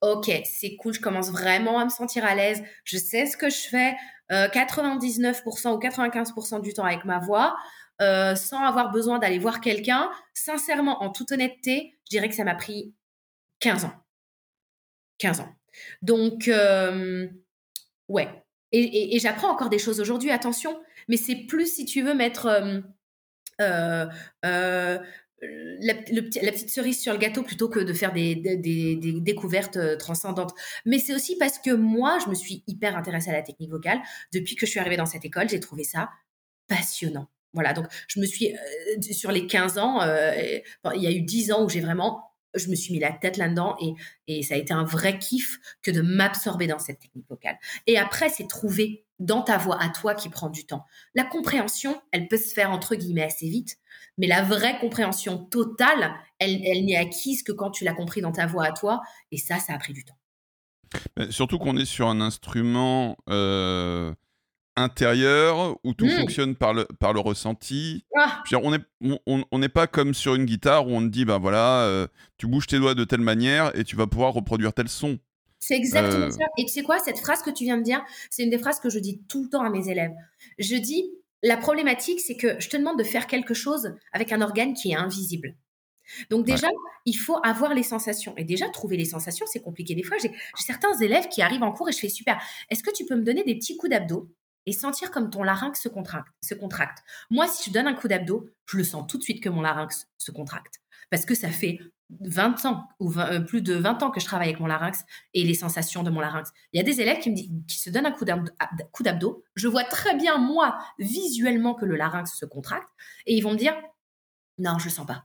[0.00, 3.50] ok, c'est cool, je commence vraiment à me sentir à l'aise, je sais ce que
[3.50, 3.94] je fais,
[4.30, 7.56] 99% euh, ou 95% du temps avec ma voix,
[8.00, 10.10] euh, sans avoir besoin d'aller voir quelqu'un.
[10.34, 12.94] Sincèrement, en toute honnêteté, je dirais que ça m'a pris
[13.60, 13.92] 15 ans.
[15.18, 15.54] 15 ans.
[16.02, 17.28] Donc, euh,
[18.08, 18.28] ouais.
[18.72, 22.62] Et, j'apprends encore des choses aujourd'hui, attention, mais c'est plus, si tu veux, mettre
[25.42, 28.34] la, petite cerise sur le gâteau plutôt que de faire des,
[29.20, 30.52] découvertes euh, transcendantes.
[30.84, 34.00] Mais c'est aussi parce que moi, je me suis hyper intéressée à la technique vocale.
[34.32, 36.10] Depuis que je suis arrivée dans cette école, j'ai trouvé ça
[36.68, 37.28] passionnant.
[37.52, 40.60] Voilà, donc je me suis, euh, sur les 15 ans, euh,
[40.94, 42.22] il y a eu 10 ans où j'ai vraiment,
[42.54, 43.94] je me suis mis la tête là-dedans et,
[44.28, 47.58] et ça a été un vrai kiff que de m'absorber dans cette technique vocale.
[47.86, 50.84] Et après, c'est trouver dans ta voix à toi qui prend du temps.
[51.14, 53.78] La compréhension, elle peut se faire entre guillemets assez vite,
[54.18, 58.32] mais la vraie compréhension totale, elle, elle n'est acquise que quand tu l'as compris dans
[58.32, 60.18] ta voix à toi, et ça, ça a pris du temps.
[61.30, 64.12] surtout qu'on est sur un instrument euh,
[64.76, 66.10] intérieur où tout mmh.
[66.10, 68.04] fonctionne par le, par le ressenti.
[68.18, 68.42] Ah.
[68.54, 71.82] on n'est on, n'est pas comme sur une guitare où on te dit, ben voilà,
[71.82, 72.06] euh,
[72.38, 75.18] tu bouges tes doigts de telle manière et tu vas pouvoir reproduire tel son.
[75.60, 76.30] C'est exactement euh.
[76.30, 76.44] ça.
[76.58, 78.80] Et tu sais quoi, cette phrase que tu viens de dire, c'est une des phrases
[78.80, 80.12] que je dis tout le temps à mes élèves.
[80.58, 84.40] Je dis, la problématique, c'est que je te demande de faire quelque chose avec un
[84.40, 85.54] organe qui est invisible.
[86.28, 86.68] Donc déjà,
[87.06, 88.34] il faut avoir les sensations.
[88.36, 89.94] Et déjà, trouver les sensations, c'est compliqué.
[89.94, 92.42] Des fois, j'ai certains élèves qui arrivent en cours et je fais super.
[92.68, 94.28] Est-ce que tu peux me donner des petits coups d'abdos
[94.66, 96.98] et sentir comme ton larynx se contracte, se contracte?
[97.30, 99.60] Moi, si je donne un coup d'abdos, je le sens tout de suite que mon
[99.60, 100.80] larynx se contracte.
[101.10, 101.78] Parce que ça fait
[102.20, 105.04] 20 ans ou euh, plus de 20 ans que je travaille avec mon larynx
[105.34, 106.52] et les sensations de mon larynx.
[106.72, 109.44] Il y a des élèves qui me disent, qui se donnent un coup d'abdos.
[109.54, 112.88] Je vois très bien, moi, visuellement, que le larynx se contracte
[113.26, 113.74] et ils vont me dire,
[114.58, 115.24] non, je sens pas.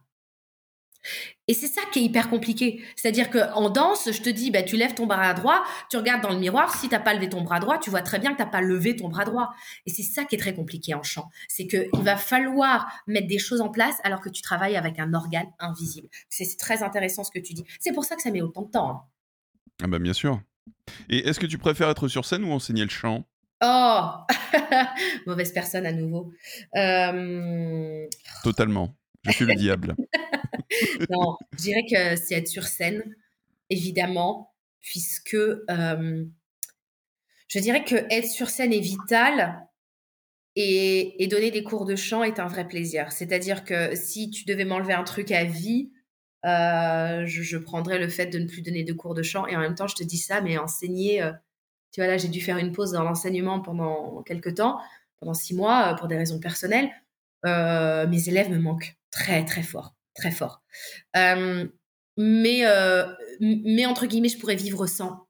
[1.48, 2.84] Et c'est ça qui est hyper compliqué.
[2.96, 6.32] C'est-à-dire qu'en danse, je te dis, bah, tu lèves ton bras droit, tu regardes dans
[6.32, 8.38] le miroir, si tu n'as pas levé ton bras droit, tu vois très bien que
[8.38, 9.52] tu n'as pas levé ton bras droit.
[9.86, 11.30] Et c'est ça qui est très compliqué en chant.
[11.48, 15.14] C'est qu'il va falloir mettre des choses en place alors que tu travailles avec un
[15.14, 16.08] organe invisible.
[16.30, 17.66] C'est très intéressant ce que tu dis.
[17.80, 18.90] C'est pour ça que ça met autant de temps.
[18.90, 19.02] Hein.
[19.84, 20.42] Ah bah bien sûr.
[21.10, 23.26] Et est-ce que tu préfères être sur scène ou enseigner le chant?
[23.64, 24.10] Oh
[25.28, 26.32] Mauvaise personne à nouveau.
[26.76, 28.08] Euh,
[28.44, 28.96] Totalement.
[29.26, 29.96] Je suis le diable.
[31.10, 33.04] non, je dirais que c'est être sur scène,
[33.70, 36.26] évidemment, puisque euh,
[37.48, 39.68] je dirais que être sur scène est vital
[40.56, 43.12] et, donner des cours de chant est un vrai plaisir.
[43.12, 45.92] C'est-à-dire que si tu devais m'enlever un truc à vie,
[46.46, 49.48] euh, je, prendrais le fait de ne plus donner de cours de chant.
[49.48, 51.32] Et en même temps, je te dis ça, mais enseigner, euh,
[51.92, 54.80] tu vois, là, j'ai dû faire une pause dans l'enseignement pendant quelques temps,
[55.20, 56.90] pendant six mois, pour des raisons personnelles.
[57.44, 60.62] mes élèves me manquent très, très fort, très fort.
[61.14, 62.64] mais,
[63.40, 65.28] mais entre guillemets, je pourrais vivre sans.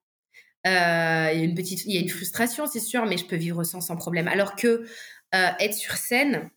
[0.66, 3.36] il y a une petite, il y a une frustration, c'est sûr, mais je peux
[3.36, 4.28] vivre sans sans problème.
[4.28, 4.86] Alors que
[5.32, 6.50] être sur scène,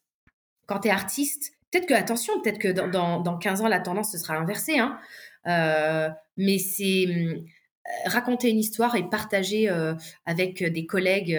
[0.66, 4.12] quand tu es artiste, peut-être que, attention, peut-être que dans, dans, 15 ans, la tendance
[4.12, 4.98] se sera inversée, hein,
[6.36, 7.06] mais c'est
[8.04, 9.68] raconter une histoire et partager
[10.26, 11.38] avec des collègues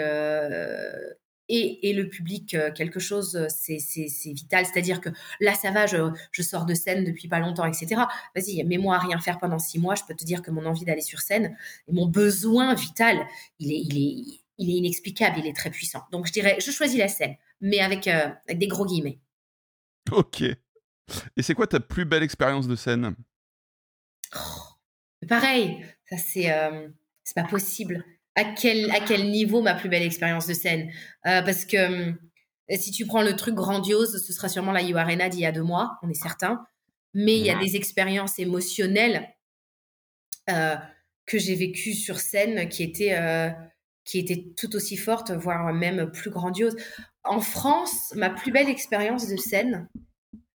[1.50, 3.78] et, le public quelque chose, c'est
[4.26, 4.66] vital.
[4.66, 8.04] C'est-à-dire que là, ça va, je, sors de scène depuis pas longtemps, etc.
[8.36, 9.95] Vas-y, mets-moi à rien faire pendant six mois.
[9.95, 11.56] Je peux te dire que mon envie d'aller sur scène
[11.91, 13.18] mon besoin vital,
[13.60, 16.04] il est, il est, il est inexplicable, il est très puissant.
[16.12, 19.20] Donc je dirais, je choisis la scène, mais avec, euh, des gros guillemets.
[20.12, 20.41] Ok.
[20.41, 23.16] Et c'est quoi ta plus belle expérience de scène?
[24.36, 26.88] Oh, Pareil, ça c'est euh,
[27.24, 28.06] c'est pas possible.
[28.36, 30.89] À quel, à quel niveau ma plus belle expérience de scène
[31.25, 32.13] euh, Parce que
[32.69, 35.51] si tu prends le truc grandiose, ce sera sûrement la You Arena d'il y a
[35.51, 36.65] deux mois, on est certain.
[37.13, 39.27] Mais il y a des expériences émotionnelles
[40.45, 43.15] que j'ai vécues sur scène qui étaient
[44.09, 46.75] qui était tout aussi forte, voire même plus grandiose.
[47.23, 49.88] En France, ma plus belle expérience de scène,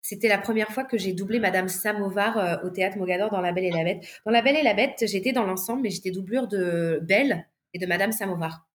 [0.01, 3.51] c'était la première fois que j'ai doublé Madame Samovar euh, au théâtre Mogador dans La
[3.51, 4.03] Belle et la Bête.
[4.25, 7.79] Dans La Belle et la Bête, j'étais dans l'ensemble, mais j'étais doublure de Belle et
[7.79, 8.67] de Madame Samovar.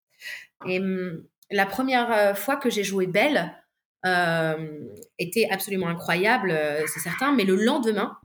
[0.67, 3.55] Et hum, la première euh, fois que j'ai joué Belle
[4.05, 4.89] euh,
[5.19, 8.19] était absolument incroyable, c'est certain, mais le lendemain,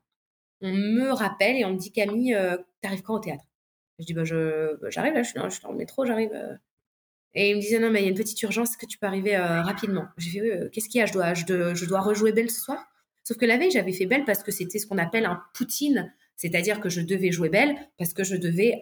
[0.61, 2.37] on me rappelle et on me dit Camille,
[2.81, 3.45] t'arrives quand au théâtre?
[4.01, 6.31] Je dis, bah, je, bah, j'arrive là, je suis, dans, le métro, j'arrive.
[6.33, 6.55] Euh.
[7.33, 9.05] Et il me disait, non, mais il y a une petite urgence, que tu peux
[9.05, 10.05] arriver euh, rapidement?
[10.17, 11.05] J'ai fait, euh, qu'est-ce qu'il y a?
[11.05, 11.45] Je dois, je,
[11.75, 12.83] je, dois rejouer Belle ce soir?
[13.23, 16.13] Sauf que la veille, j'avais fait Belle parce que c'était ce qu'on appelle un poutine,
[16.35, 18.81] c'est-à-dire que je devais jouer Belle parce que je devais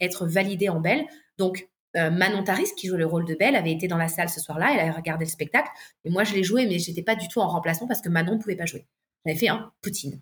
[0.00, 1.06] être validée en Belle.
[1.38, 4.40] Donc, Manon Taris, qui joue le rôle de Belle, avait été dans la salle ce
[4.40, 5.68] soir-là, elle avait regardé le spectacle,
[6.04, 8.34] et moi je l'ai joué, mais j'étais pas du tout en remplacement parce que Manon
[8.34, 8.86] ne pouvait pas jouer.
[9.24, 10.20] J'avais fait un poutine.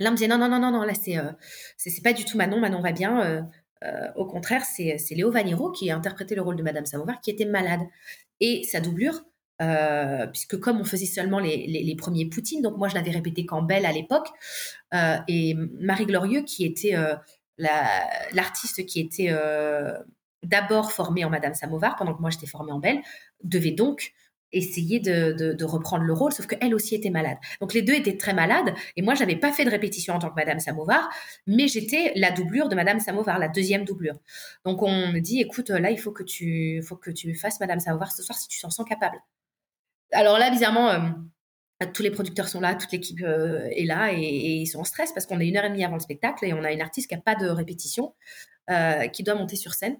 [0.00, 1.32] Là, on me disait non, non, non, non, non, là, c'est euh,
[1.76, 3.20] c'est pas du tout Manon, Manon va bien.
[3.22, 3.42] Euh,
[3.84, 7.30] euh, au contraire, c'est Léo Vaniro qui a interprété le rôle de Madame Samovar qui
[7.30, 7.80] était malade.
[8.40, 9.24] Et sa doublure,
[10.32, 13.62] puisque comme on faisait seulement les, les, premiers Poutines, donc moi je l'avais répété qu'en
[13.62, 14.28] Belle à l'époque,
[15.28, 16.94] et Marie Glorieux, qui était
[17.58, 19.32] l'artiste qui était
[20.42, 23.00] d'abord formée en Madame Samovar, pendant que moi j'étais formée en Belle,
[23.42, 24.12] devait donc
[24.52, 27.36] essayer de, reprendre le rôle, sauf qu'elle aussi était malade.
[27.60, 30.30] Donc les deux étaient très malades, et moi j'avais pas fait de répétition en tant
[30.30, 31.08] que Madame Samovar,
[31.46, 34.18] mais j'étais la doublure de Madame Samovar, la deuxième doublure.
[34.64, 36.82] Donc on me dit, écoute, là il faut que tu,
[37.34, 39.18] fasses Madame Samovar ce soir si tu t'en sens capable.
[40.12, 44.18] Alors là, bizarrement, euh, tous les producteurs sont là, toute l'équipe euh, est là, et,
[44.18, 46.54] ils sont en stress parce qu'on est une heure et demie avant le spectacle, et
[46.54, 48.14] on a une artiste qui a pas de répétition,
[48.70, 49.98] euh, qui doit monter sur scène.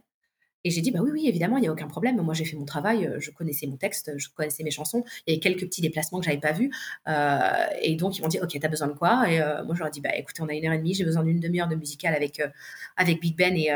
[0.65, 2.21] Et j'ai dit, bah oui, oui, évidemment, il n'y a aucun problème.
[2.21, 5.05] Moi, j'ai fait mon travail, euh, je connaissais mon texte, je connaissais mes chansons.
[5.27, 6.71] Il y avait quelques petits déplacements que j'avais pas vus.
[7.07, 9.31] Euh, et donc, ils m'ont dit, OK, tu as besoin de quoi?
[9.31, 10.95] Et euh, moi, je leur ai dit, bah écoutez, on a une heure et demie,
[10.95, 12.43] j'ai besoin d'une demi-heure de musical avec,
[12.97, 13.71] avec Big Ben et,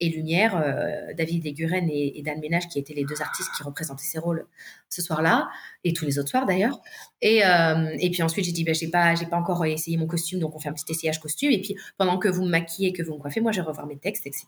[0.00, 4.04] et Lumière, euh, David Leguren et, Dan Ménage, qui étaient les deux artistes qui représentaient
[4.04, 4.46] ces rôles
[4.88, 5.48] ce soir-là,
[5.84, 6.80] et tous les autres soirs d'ailleurs.
[7.22, 10.38] Et, euh, et puis ensuite, j'ai dit, ben, j'ai pas, pas encore essayé mon costume,
[10.38, 11.50] donc on fait un petit essayage costume.
[11.50, 13.86] Et puis pendant que vous me maquillez, que vous me coiffez, moi, je vais revoir
[13.86, 14.46] mes textes, etc.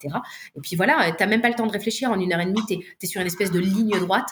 [0.56, 2.10] Et puis voilà, t'as même pas le temps de réfléchir.
[2.10, 4.28] En une heure et demie, t'es es sur une espèce de ligne droite.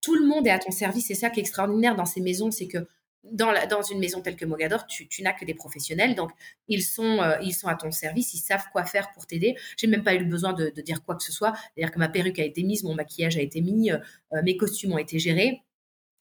[0.00, 1.06] Tout le monde est à ton service.
[1.06, 2.86] C'est ça qui est extraordinaire dans ces maisons, c'est que
[3.32, 6.30] dans, une maison telle que Mogador, tu, n'as que des professionnels, donc
[6.68, 9.56] ils sont, euh, ils sont à ton service, ils savent quoi faire pour t'aider.
[9.76, 12.38] J'ai même pas eu besoin de, dire quoi que ce soit, c'est-à-dire que ma perruque
[12.38, 13.98] a été mise, mon maquillage a été mis, euh,
[14.32, 15.62] euh, mes costumes ont été gérés.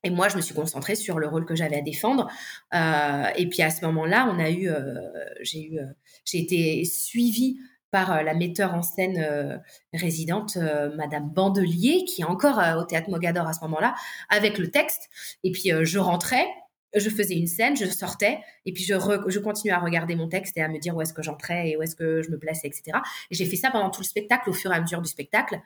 [0.03, 2.29] Et moi, je me suis concentrée sur le rôle que j'avais à défendre.
[2.71, 4.69] et puis à ce moment-là, on a eu,
[5.41, 5.79] j'ai eu,
[6.23, 7.57] j'ai été suivie
[7.89, 9.61] par la metteur en scène
[9.93, 10.55] résidente,
[10.95, 13.95] Madame Bandelier, qui est encore au théâtre Mogador à ce moment-là,
[14.29, 15.09] avec le texte.
[15.43, 16.47] Et puis je rentrais
[16.95, 18.93] je faisais une scène, je sortais, et puis je,
[19.27, 21.77] je continuais à regarder mon texte et à me dire où est-ce que j'entrais et
[21.77, 22.99] où est-ce que je me plaçais, etc.
[23.29, 25.59] Et j'ai fait ça pendant tout le spectacle, au fur et à mesure du spectacle.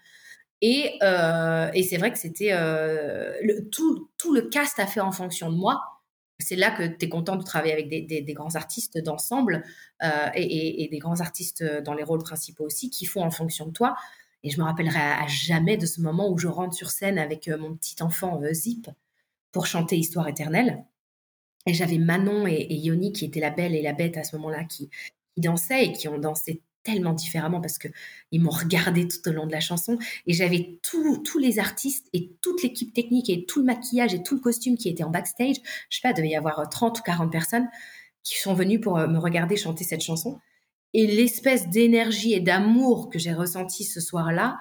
[0.61, 3.33] Et, euh, et c'est vrai que c'était euh,
[3.71, 5.81] tout, tout le cast a fait en fonction de moi,
[6.39, 9.63] c'est là que tu es content de travailler avec des, grands artistes d'ensemble
[10.03, 13.71] euh, et, des grands artistes dans les rôles principaux aussi qui font en fonction de
[13.71, 13.95] toi.
[14.43, 17.47] Et je me rappellerai à, jamais de ce moment où je rentre sur scène avec
[17.47, 18.89] mon petit enfant Zip
[19.51, 20.83] pour chanter Histoire éternelle.
[21.67, 24.63] Et j'avais Manon et, Yoni qui étaient la belle et la bête à ce moment-là
[24.63, 24.89] qui,
[25.35, 27.87] qui dansaient et qui ont dansé tellement différemment parce que
[28.31, 32.31] ils m'ont regardé tout au long de la chanson et j'avais tous les artistes et
[32.41, 35.57] toute l'équipe technique et tout le maquillage et tout le costume qui était en backstage.
[35.89, 37.67] Je sais pas, il devait y avoir 30 ou 40 personnes
[38.23, 40.39] qui sont venues pour euh, me regarder chanter cette chanson.
[40.93, 44.57] Et l'espèce d'énergie et d'amour que j'ai ressenti ce soir-là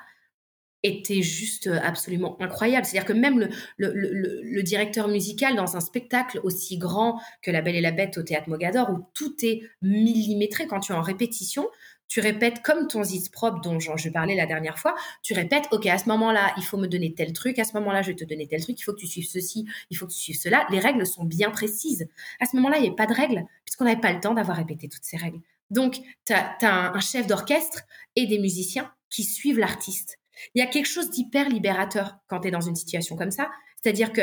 [0.82, 2.86] était juste euh, absolument incroyable.
[2.86, 7.80] C'est-à-dire que même le, directeur musical dans un spectacle aussi grand que La Belle et
[7.80, 11.68] la Bête au Théâtre Mogador, où tout est millimétré quand tu es en répétition,
[12.10, 15.86] tu répètes comme ton zis propre dont je parlais la dernière fois, tu répètes, OK,
[15.86, 18.24] à ce moment-là, il faut me donner tel truc, à ce moment-là, je vais te
[18.24, 20.66] donner tel truc, il faut que tu suives ceci, il faut que tu suives cela.
[20.70, 22.08] Les règles sont bien précises.
[22.40, 24.56] À ce moment-là, il n'y a pas de règles, puisqu'on n'avait pas le temps d'avoir
[24.56, 25.40] répété toutes ces règles.
[25.70, 27.82] Donc, tu as, un chef d'orchestre
[28.16, 30.19] et des musiciens qui suivent l'artiste.
[30.54, 33.50] Il y a quelque chose d'hyper libérateur quand tu es dans une situation comme ça,
[33.82, 34.22] c'est-à-dire que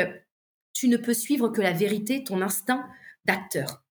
[0.72, 2.88] tu ne peux suivre que la vérité, ton instinct
[3.24, 3.82] d'acteur.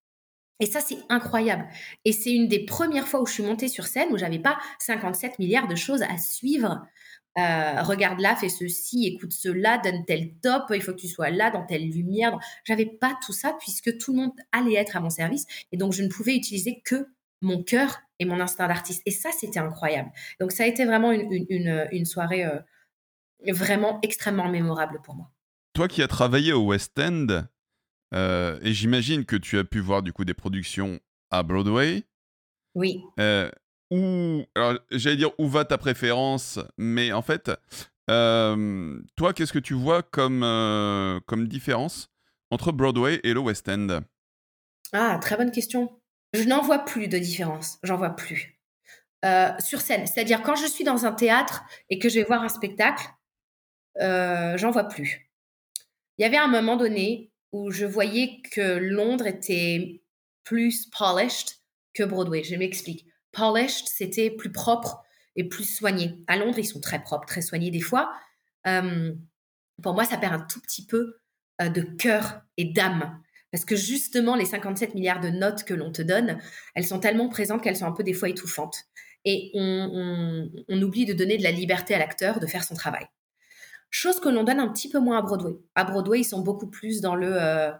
[0.59, 1.67] Et ça, c'est incroyable.
[2.05, 4.57] Et c'est une des premières fois où je suis montée sur scène où j'avais pas
[4.79, 6.81] 57 milliards de choses à suivre.
[7.37, 11.29] Euh, regarde là, fais ceci, écoute cela, donne tel top, il faut que tu sois
[11.29, 12.39] là dans telle lumière.
[12.63, 15.93] J'avais pas tout ça puisque tout le monde allait être à mon service et donc
[15.93, 17.05] je ne pouvais utiliser que
[17.41, 19.01] mon cœur et mon instinct d'artiste.
[19.05, 20.11] Et ça, c'était incroyable.
[20.39, 22.59] Donc ça a été vraiment une, soirée euh,
[23.47, 25.31] vraiment extrêmement mémorable pour moi.
[25.73, 27.43] Toi qui as travaillé au West End,
[28.13, 32.03] euh, et j'imagine que tu as pu voir du coup des productions à Broadway.
[32.75, 33.03] Oui.
[33.19, 33.49] Euh,
[33.91, 37.51] où, alors j'allais dire où va ta préférence, mais en fait,
[38.09, 40.41] euh, toi, qu'est-ce que tu vois comme,
[41.25, 42.09] comme différence
[42.49, 44.01] entre Broadway et le West End?
[44.93, 45.96] Ah, très bonne question.
[46.33, 47.79] Je n'en vois plus de différence.
[47.83, 48.59] J'en vois plus.
[49.59, 52.49] sur scène, c'est-à-dire quand je suis dans un théâtre et que je vais voir un
[52.49, 53.03] spectacle,
[53.99, 55.29] j'en vois plus.
[56.17, 60.01] Il y avait un moment donné où je voyais que Londres était
[60.43, 61.57] plus polished
[61.93, 62.43] que Broadway.
[62.43, 63.05] Je m'explique.
[63.31, 65.03] Polished, c'était plus propre
[65.35, 66.23] et plus soigné.
[66.27, 68.11] À Londres, ils sont très propres, très soignés des fois.
[68.65, 69.13] Euh,
[69.83, 71.17] pour moi, ça perd un tout petit peu
[71.61, 73.21] euh, de cœur et d'âme.
[73.51, 76.39] Parce que justement, les 57 milliards de notes que l'on te donne,
[76.75, 78.83] elles sont tellement présentes qu'elles sont un peu des fois étouffantes.
[79.25, 83.07] Et on oublie de donner de la liberté à l'acteur de faire son travail.
[83.89, 85.53] Chose que l'on donne un petit peu moins à Broadway.
[85.75, 87.71] À Broadway, ils sont beaucoup plus dans le euh,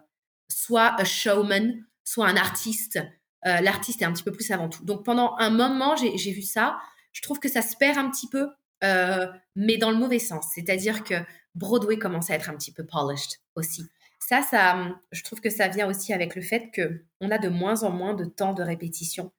[0.50, 3.00] soit un showman, soit un artiste.
[3.46, 4.84] Euh, l'artiste est un petit peu plus avant tout.
[4.86, 6.80] Donc pendant un moment, j'ai vu ça.
[7.12, 8.50] Je trouve que ça se perd un petit peu,
[8.84, 10.48] euh, mais dans le mauvais sens.
[10.56, 11.16] C'est-à-dire que
[11.56, 13.84] Broadway commence à être un petit peu polished aussi.
[14.28, 17.48] Ça, ça, je trouve que ça vient aussi avec le fait que on a de
[17.48, 19.32] moins en moins de temps de répétition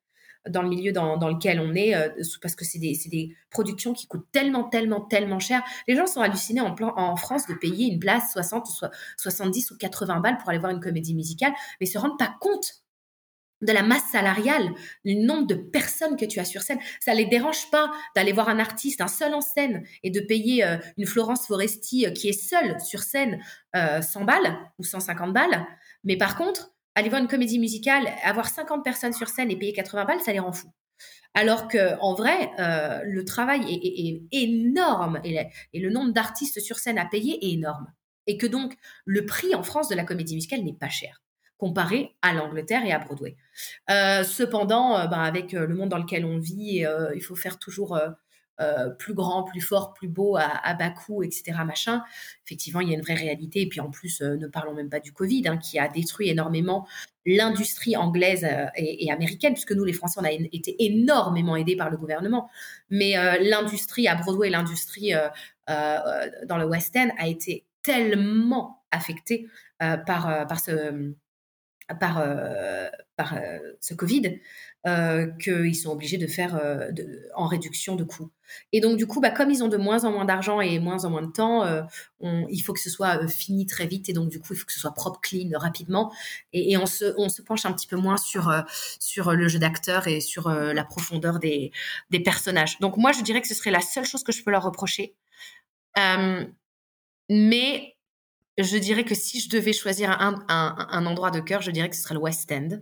[0.49, 2.09] dans le milieu dans, lequel on est, euh,
[2.41, 5.62] parce que c'est des, productions qui coûtent tellement, tellement, tellement cher.
[5.89, 8.86] Les gens sont hallucinés en, en France de payer une place 60 ou
[9.18, 12.82] 70 ou 80 balles pour aller voir une comédie musicale, mais se rendent pas compte
[13.62, 14.72] de la masse salariale,
[15.04, 16.78] du nombre de personnes que tu as sur scène.
[17.00, 20.64] Ça les dérange pas d'aller voir un artiste, un seul en scène, et de payer
[20.64, 23.40] euh, une Florence Foresti euh, qui est seule sur scène
[23.74, 25.66] 100 balles ou 150 balles.
[26.02, 29.72] Mais par contre, aller voir une comédie musicale, avoir 50 personnes sur scène et payer
[29.72, 30.72] 80 balles, ça les rend fous.
[31.34, 36.98] Alors que en vrai, euh, le travail est, énorme et, le nombre d'artistes sur scène
[36.98, 37.92] à payer est énorme.
[38.26, 41.22] Et que donc le prix en France de la comédie musicale n'est pas cher
[41.59, 43.36] comparé à l'Angleterre et à Broadway.
[43.90, 46.84] Euh, cependant, euh, ben, avec le monde dans lequel on vit,
[47.14, 47.98] il faut faire toujours
[48.61, 51.52] euh, plus grand, plus fort, plus beau à, bas coût, etc.
[52.44, 53.61] Effectivement, il y a une vraie réalité.
[53.61, 56.28] Et puis en plus, euh, ne parlons même pas du Covid, hein, qui a détruit
[56.28, 56.84] énormément
[57.24, 61.88] l'industrie anglaise euh, et, américaine, puisque nous, les Français, on a été énormément aidés par
[61.88, 62.50] le gouvernement.
[62.90, 65.12] Mais l'industrie à Broadway, l'industrie
[65.68, 69.46] dans le West End a été tellement affectée
[69.78, 71.14] par, par ce
[72.01, 72.24] par,
[73.16, 73.34] par
[73.80, 74.41] ce Covid
[75.41, 76.61] qu'ils sont obligés de faire
[77.34, 78.30] en réduction de coûts.
[78.72, 81.05] Et donc, du coup, bah, comme ils ont de moins en moins d'argent et moins
[81.05, 81.82] en moins de temps, euh,
[82.20, 84.09] il faut que ce soit euh, fini très vite.
[84.09, 86.12] Et donc, du coup, il faut que ce soit propre, clean, rapidement.
[86.53, 88.62] Et, on, se, penche un petit peu moins sur, euh,
[88.99, 91.72] sur le jeu d'acteur et sur la profondeur des,
[92.11, 92.78] des personnages.
[92.80, 95.14] Donc, moi, je dirais que ce serait la seule chose que je peux leur reprocher.
[97.30, 97.97] mais
[98.64, 102.02] je dirais que si je devais choisir un, endroit de cœur, je dirais que ce
[102.02, 102.80] serait le West End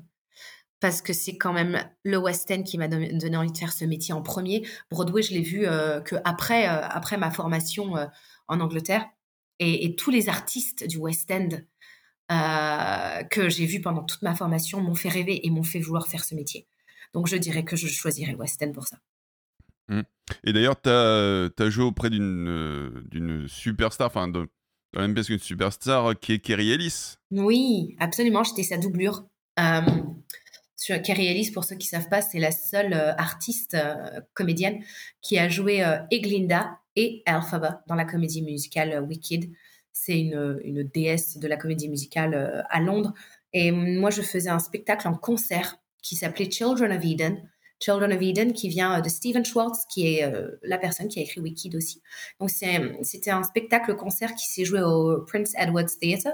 [0.80, 3.84] parce que c'est quand même le West End qui m'a donné envie de faire ce
[3.84, 4.66] métier en premier.
[4.90, 8.06] Broadway, je l'ai vu euh, que après, euh, après ma formation euh,
[8.48, 9.06] en Angleterre.
[9.58, 11.48] Et, tous les artistes du West End
[13.30, 16.24] que j'ai vues pendant toute ma formation m'ont fait rêver et m'ont fait vouloir faire
[16.24, 16.68] ce métier.
[17.14, 18.98] Donc je dirais que je choisirais le West End pour ça.
[19.88, 20.02] Mmh.
[20.44, 24.30] Et d'ailleurs, tu as, joué auprès d'une superstar, enfin,
[24.92, 27.16] dans la même pièce qu'une superstar, qui est Kerry Ellis.
[27.30, 29.26] Oui, absolument, j'étais sa doublure.
[29.58, 29.80] Euh,
[31.00, 34.82] Kerry Ellis, pour ceux qui ne savent pas, c'est la seule euh, artiste euh, comédienne
[35.22, 39.50] qui a joué Eglinda et Elphaba dans la comédie musicale Wicked.
[39.92, 43.12] C'est une, une, déesse de la comédie musicale à Londres.
[43.52, 47.50] Et moi, je faisais un spectacle en concert qui s'appelait Children of Eden.
[47.80, 51.40] Children of Eden, qui vient de Stephen Schwartz, qui est la personne qui a écrit
[51.40, 52.00] Wicked aussi.
[52.40, 56.30] Donc, c'était un spectacle-concert qui s'est joué au Prince Edward's Theatre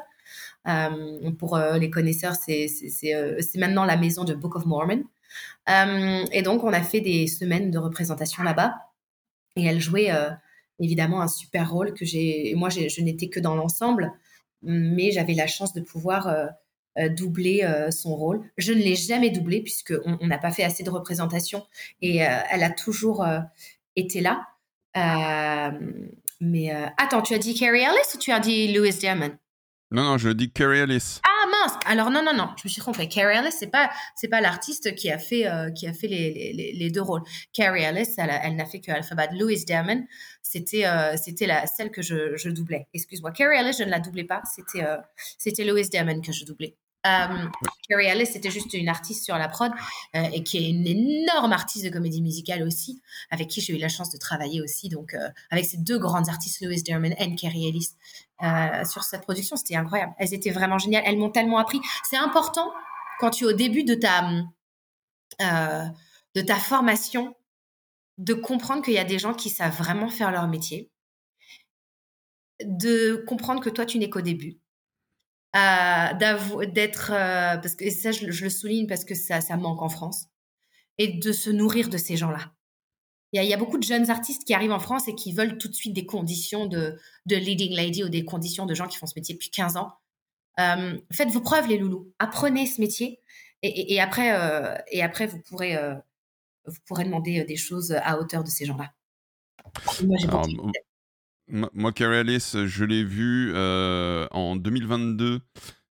[0.69, 5.05] euh, pour euh, les connaisseurs, euh, c'est maintenant la maison de Book of Mormon.
[5.67, 8.75] et donc, on a fait des semaines de représentation là-bas.
[9.57, 10.11] Et elle jouait
[10.79, 12.55] évidemment un super rôle que j'ai.
[12.57, 14.13] Moi, je n'étais que dans l'ensemble,
[14.63, 16.35] mais j'avais la chance de pouvoir
[17.17, 18.43] doubler son rôle.
[18.59, 21.67] Je ne l'ai jamais doublé puisqu'on n'a pas fait assez de représentation
[22.01, 23.25] et elle a toujours
[23.97, 24.47] été là.
[26.41, 29.33] mais attends, tu as dit Carrie Ellis ou tu as dit Louis Diamond?
[29.93, 31.21] Non, non, je dis Carrie Ellis.
[31.23, 33.09] Ah mince Alors non, non, non, je me suis trompée.
[33.09, 36.53] Carrie Ellis, c'est pas, c'est pas l'artiste qui a fait, euh, qui a fait les,
[36.55, 37.21] les, les, deux rôles.
[37.53, 39.29] Carrie Ellis, elle, elle n'a fait que Alphabet.
[39.39, 40.03] Louis Diamond,
[40.41, 42.89] c'était, euh, c'était la celle que je, je doublais.
[42.95, 44.41] Excuse-moi, Carrie Ellis, je ne la doublais pas.
[44.55, 44.97] C'était, euh,
[45.37, 46.75] c'était Louis Diamond que je doublais.
[47.05, 47.49] Euh,
[47.89, 49.73] Carrie Ellis, c'était juste une artiste sur la prod
[50.15, 53.79] euh, et qui est une énorme artiste de comédie musicale aussi, avec qui j'ai eu
[53.79, 54.89] la chance de travailler aussi.
[54.89, 57.91] Donc, euh, avec ces deux grandes artistes, Louis Derman et Carrie Ellis,
[58.89, 60.15] sur cette production, c'était incroyable.
[60.19, 61.05] Elles étaient vraiment géniales.
[61.07, 61.81] Elles m'ont tellement appris.
[62.09, 62.73] C'est important
[63.21, 64.29] quand tu es au début de ta
[66.35, 67.35] de ta formation
[68.19, 70.91] de comprendre qu'il y a des gens qui savent vraiment faire leur métier,
[72.65, 74.61] de comprendre que toi tu n'es qu'au début
[75.55, 80.27] d'être euh, parce que ça je, le souligne parce que ça, ça manque en France
[80.99, 82.53] et de se nourrir de ces gens-là.
[83.35, 85.69] Il y, a, beaucoup de jeunes artistes qui arrivent en France et qui veulent tout
[85.69, 89.07] de suite des conditions de, de leading lady ou des conditions de gens qui font
[89.07, 89.95] ce métier depuis 15 ans.
[90.61, 92.13] Euh, faites vos preuves, les loulous.
[92.19, 93.21] Apprenez ce métier
[93.63, 95.79] et, et, après, euh, et après vous pourrez,
[96.67, 98.93] vous pourrez demander des choses à hauteur de ces gens-là.
[100.05, 100.29] Moi, j'ai
[101.49, 105.41] moi, Carrie je l'ai vu euh, en 2022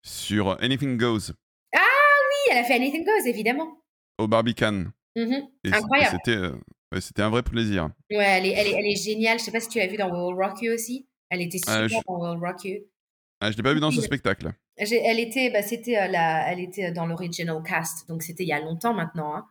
[0.02, 1.32] sur Anything Goes.
[1.74, 3.82] Ah oui, elle a fait Anything Goes, évidemment.
[4.18, 4.84] Au Barbican.
[5.16, 6.18] Mm Incroyable.
[6.24, 7.90] C'était, euh, c'était un vrai plaisir.
[8.10, 9.38] Ouais, elle est, elle est, elle est géniale.
[9.38, 11.06] Je sais pas si tu l'as vu dans Will Rock You aussi.
[11.30, 12.80] Elle était ah, super dans Will Rock You.
[13.40, 14.52] Ah, je l'ai pas vu dans ce spectacle.
[14.76, 18.52] Elle était, bah, c'était euh, la, elle était dans l'original cast, donc c'était il y
[18.52, 19.34] a longtemps maintenant.
[19.34, 19.46] Hein.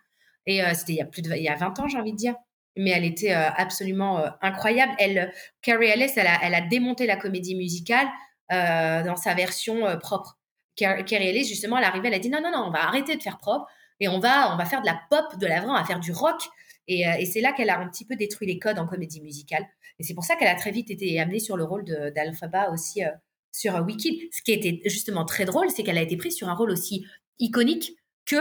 [0.46, 2.18] Et c'était il y a plus de, il y a 20 ans, j'ai envie de
[2.18, 2.36] dire
[2.80, 4.94] mais elle était euh, absolument euh, incroyable.
[5.00, 8.08] Elle, Carrie Ellis, elle a, démonté la comédie musicale
[8.52, 10.38] euh, dans sa version propre.
[10.76, 13.22] Carrie Ellis, justement, elle arrivait, elle a dit non, non, non, on va arrêter de
[13.22, 13.68] faire propre
[14.00, 16.00] et on va, on va faire de la pop, de la vraie, on va faire
[16.00, 16.42] du rock.
[16.88, 19.68] Et, c'est là qu'elle a un petit peu détruit les codes en comédie musicale.
[20.00, 23.04] Et c'est pour ça qu'elle a très vite été amenée sur le rôle d'Alphaba aussi
[23.52, 24.30] sur Wiki.
[24.32, 27.06] Ce qui était justement très drôle, c'est qu'elle a été prise sur un rôle aussi
[27.40, 27.92] iconique
[28.26, 28.38] que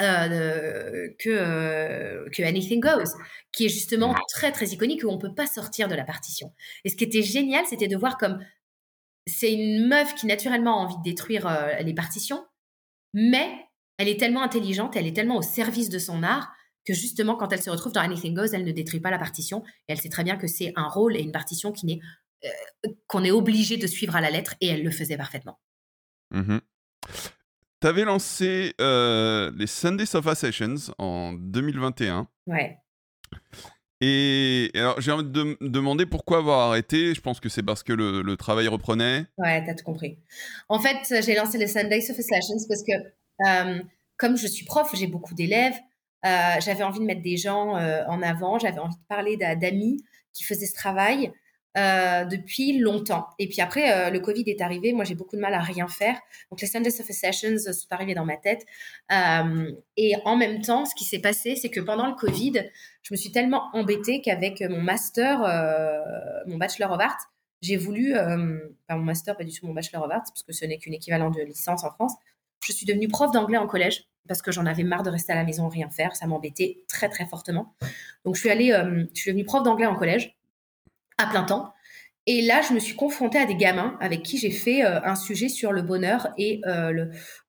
[0.00, 3.12] euh, que, euh, que Anything Goes,
[3.52, 6.52] qui est justement très très iconique où on peut pas sortir de la partition.
[6.84, 8.44] Et ce qui était génial, c'était de voir comme
[9.28, 12.44] c'est une meuf qui naturellement a envie de détruire euh, les partitions,
[13.12, 13.48] mais
[13.98, 16.52] elle est tellement intelligente, elle est tellement au service de son art
[16.84, 19.62] que justement quand elle se retrouve dans Anything Goes, elle ne détruit pas la partition
[19.88, 22.00] et elle sait très bien que c'est un rôle et une partition qui n'est
[23.06, 25.58] qu'on est obligé de suivre à la lettre et elle le faisait parfaitement.
[26.30, 26.58] Mmh
[27.84, 32.26] tu avais lancé euh, les Sunday Sofa Sessions en 2021.
[32.46, 32.78] Ouais.
[34.00, 37.14] Et, alors, j'ai envie de me demander pourquoi avoir arrêté.
[37.14, 39.26] Je pense que c'est parce que le, travail reprenait.
[39.36, 40.18] Ouais, t'as tout compris.
[40.70, 42.92] En fait, j'ai lancé les Sunday Sofa Sessions parce que,
[43.46, 43.82] euh,
[44.16, 45.76] comme je suis prof, j'ai beaucoup d'élèves.
[46.24, 48.58] Euh, j'avais envie de mettre des gens en avant.
[48.58, 51.32] J'avais envie de parler d'amis qui faisaient ce travail.
[51.76, 53.26] Euh, depuis longtemps.
[53.40, 54.92] Et puis après, euh, le Covid est arrivé.
[54.92, 56.16] Moi, j'ai beaucoup de mal à rien faire.
[56.48, 58.64] Donc, les Sunday Sofa Sessions sont arrivés dans ma tête.
[59.10, 62.70] Euh, et en même temps, ce qui s'est passé, c'est que pendant le Covid,
[63.02, 65.40] je me suis tellement embêtée qu'avec mon master,
[66.46, 70.12] mon Bachelor of Arts, j'ai voulu, pas mon master, pas du tout mon Bachelor of
[70.12, 72.14] Arts, parce que ce n'est qu'une équivalent de licence en France,
[72.64, 75.36] je suis devenue prof d'anglais en collège parce que j'en avais marre de rester à
[75.36, 76.14] la maison rien faire.
[76.14, 77.74] Ça m'embêtait très, très fortement.
[78.24, 78.68] Donc, je suis allée,
[79.12, 80.36] je suis devenue prof d'anglais en collège
[81.18, 81.74] à plein temps.
[82.26, 85.14] Et là, je me suis confrontée à des gamins avec qui j'ai fait euh, un
[85.14, 87.06] sujet sur le bonheur et euh,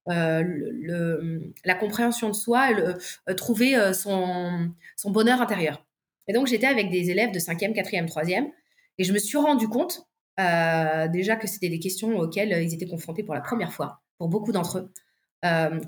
[0.09, 5.85] euh, la compréhension de soi, le, trouver son, son bonheur intérieur.
[6.27, 8.51] Et donc, j'étais avec des élèves de 5e, 4e, 3e,
[8.97, 10.07] et je me suis rendu compte
[10.37, 14.51] déjà que c'était des questions auxquelles ils étaient confrontés pour la première fois, pour beaucoup
[14.51, 14.91] d'entre eux.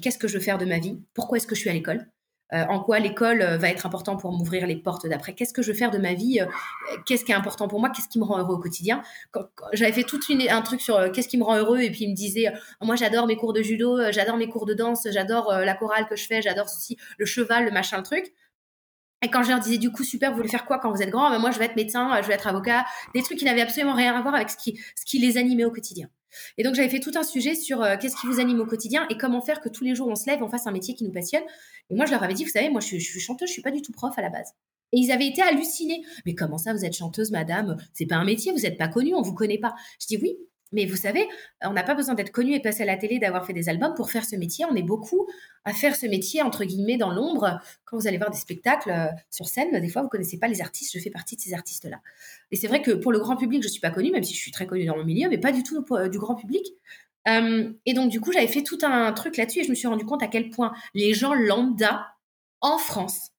[0.02, 1.02] Qu'est-ce que je veux faire de ma vie?
[1.14, 2.08] Pourquoi est-ce que je suis à l'école?
[2.54, 5.34] Euh, en quoi l'école euh, va être important pour m'ouvrir les portes d'après.
[5.34, 6.46] Qu'est-ce que je veux faire de ma vie euh,
[7.06, 9.04] Qu'est-ce qui est important pour moi Qu'est-ce qui me rend heureux au quotidien?
[9.74, 10.20] J'avais fait tout
[10.50, 13.28] un truc sur qu'est-ce qui me rend heureux et puis il me disait moi j'adore
[13.28, 16.42] mes cours de judo, j'adore mes cours de danse, j'adore la chorale que je fais,
[16.42, 18.34] j'adore ceci, le cheval, le machin, le truc.
[19.24, 21.10] Et quand je leur disais du coup super, vous voulez faire quoi quand vous êtes
[21.10, 21.30] grand?
[21.30, 23.94] Ben, Moi je vais être médecin, je vais être avocat, des trucs qui n'avaient absolument
[23.94, 26.08] rien à voir avec ce qui, ce qui les animait au quotidien.
[26.58, 29.18] Et donc j'avais fait tout un sujet sur qu'est-ce qui vous anime au quotidien et
[29.18, 31.12] comment faire que tous les jours on se lève, on fasse un métier qui nous
[31.12, 31.44] passionne.
[31.90, 33.54] Et moi, je leur avais dit, vous savez, moi, je suis, je suis chanteuse, je
[33.54, 34.54] suis pas du tout prof à la base.
[34.94, 36.02] Et ils avaient été hallucinés.
[36.26, 37.78] Mais comment ça, vous êtes chanteuse, madame?
[37.94, 39.76] C'est pas un métier, vous n'êtes pas connue, on vous connaît pas.
[40.00, 40.38] Je dis oui,
[40.74, 41.28] mais vous savez,
[41.64, 43.94] on n'a pas besoin d'être connu et passer à la télé, d'avoir fait des albums
[43.94, 44.66] pour faire ce métier.
[44.66, 45.28] On est beaucoup
[45.64, 47.62] à faire ce métier, entre guillemets, dans l'ombre.
[47.86, 50.62] Quand vous allez voir des spectacles euh, sur scène, des fois, vous connaissez pas les
[50.62, 50.92] artistes.
[50.94, 52.02] Je fais partie de ces artistes-là.
[52.52, 54.40] Et c'est vrai que pour le grand public, je suis pas connue, même si je
[54.40, 56.66] suis très connue dans mon milieu, mais pas du tout euh, du grand public.
[57.30, 59.88] Euh, et donc, du coup, j'avais fait tout un truc là-dessus et je me suis
[59.88, 62.08] rendu compte à quel point les gens lambda
[62.60, 63.32] en France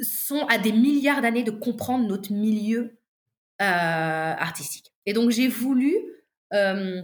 [0.00, 2.98] sont à des milliards d'années de comprendre notre milieu
[3.60, 4.91] artistique.
[5.06, 5.94] Et donc j'ai voulu
[6.52, 7.02] euh,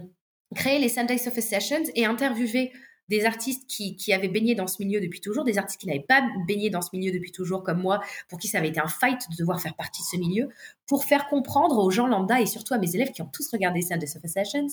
[0.55, 2.71] créer les Sunday Surface Sessions et interviewer
[3.09, 6.05] des artistes qui, qui, avaient baigné dans ce milieu depuis toujours, des artistes qui n'avaient
[6.07, 8.87] pas baigné dans ce milieu depuis toujours comme moi, pour qui ça avait été un
[8.87, 10.49] fight de devoir faire partie de ce milieu,
[10.85, 13.81] pour faire comprendre aux gens lambda et surtout à mes élèves qui ont tous regardé
[13.81, 14.67] Sunday Surface Sessions,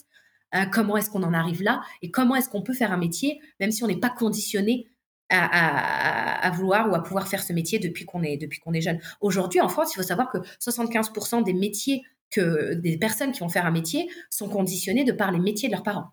[0.55, 3.41] euh, comment est-ce qu'on en arrive là et comment est-ce qu'on peut faire un métier,
[3.59, 4.87] même si on n'est pas conditionné
[5.29, 9.01] à, vouloir ou à pouvoir faire ce métier depuis qu'on est, depuis qu'on est jeune.
[9.21, 13.49] Aujourd'hui, en France, il faut savoir que 75% des métiers que des personnes qui vont
[13.49, 16.13] faire un métier sont conditionnées de par les métiers de leurs parents.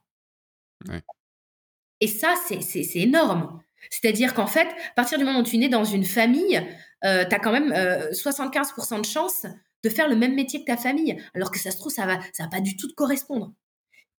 [1.99, 3.61] Et ça, c'est énorme.
[3.89, 6.61] C'est-à-dire qu'en fait, à partir du moment où tu nais dans une famille,
[7.05, 7.72] euh, tu as quand même
[8.11, 9.45] 75% euh, de chances
[9.84, 11.22] de faire le même métier que ta famille.
[11.36, 13.53] Alors que ça se trouve, ça va, ça va pas du tout te correspondre.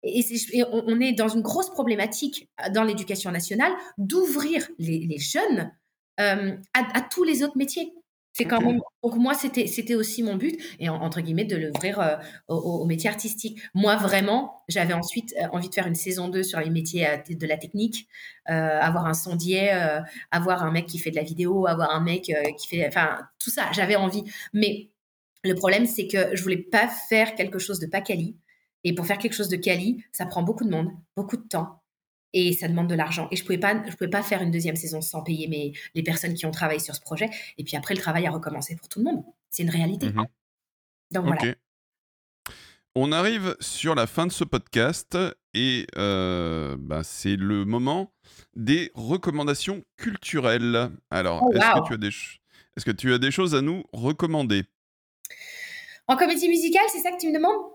[0.05, 0.23] Et,
[0.71, 5.73] on, est dans une grosse problématique euh, dans l'éducation nationale d'ouvrir les, jeunes
[6.21, 7.93] euh, à, tous les autres métiers.
[8.37, 8.81] C'est quand même.
[9.05, 12.17] Donc moi, c'était c'était aussi mon but et entre guillemets de l'ouvrir euh,
[12.49, 13.61] au, métier artistique.
[13.75, 17.57] Moi vraiment, j'avais ensuite envie de faire une saison 2 sur les métiers de la
[17.57, 18.09] technique,
[18.47, 19.71] avoir un sondier,
[20.33, 23.51] avoir un mec qui fait de la vidéo, avoir un mec qui fait, enfin tout
[23.51, 23.71] ça.
[23.73, 24.91] J'avais envie, mais
[25.45, 28.37] le problème c'est que je voulais pas faire quelque chose de pas quali.
[28.83, 31.84] Et pour faire quelque chose de quali, ça prend beaucoup de monde, beaucoup de temps.
[32.37, 33.29] Et ça demande de l'argent.
[33.31, 36.03] Et je pouvais pas, je pouvais pas faire une deuxième saison sans payer mes, les
[36.03, 37.31] personnes qui ont travaillé sur ce projet.
[37.57, 39.25] Et puis après, le travail a recommencé pour tout le monde.
[39.51, 40.09] C'est une réalité.
[40.09, 40.27] Mhm.
[41.13, 41.55] Donc voilà.
[42.97, 45.19] On arrive sur la fin de ce podcast
[45.53, 48.13] et euh, bah, c'est le moment
[48.55, 50.91] des recommandations culturelles.
[51.11, 52.09] Alors, oh, est-ce que, tu as des
[52.77, 54.65] est-ce que tu as des choses à nous recommander?
[56.07, 57.75] En comédie musicale, c'est ça que tu me demandes?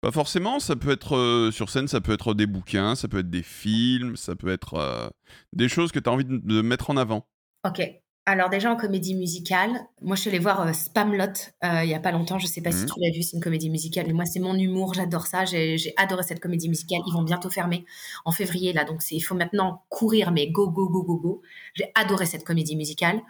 [0.00, 3.18] Pas forcément, ça peut être euh, sur scène, ça peut être des bouquins, ça peut
[3.18, 5.08] être des films, ça peut être euh,
[5.52, 7.26] des choses que tu as envie de, mettre en avant.
[7.66, 7.82] Ok.
[8.26, 9.70] Alors déjà en comédie musicale,
[10.02, 11.32] moi je suis allée voir euh, Spamlot
[11.62, 12.86] il y a pas longtemps, je sais pas si mmh.
[12.86, 15.94] tu l'as vu, c'est une comédie musicale, mais moi c'est mon humour, j'adore ça, j'ai
[15.96, 17.84] adoré cette comédie musicale, ils vont bientôt fermer
[18.24, 21.42] en février là, donc il faut maintenant courir, mais go, go, go, go, go.
[21.74, 23.20] J'ai adoré cette comédie musicale.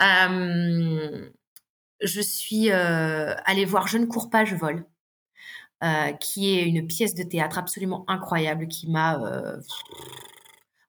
[0.00, 1.30] je
[2.20, 4.84] suis allée voir Je ne cours pas, je vole
[5.82, 9.60] euh, qui est une pièce de théâtre absolument incroyable qui m'a, euh,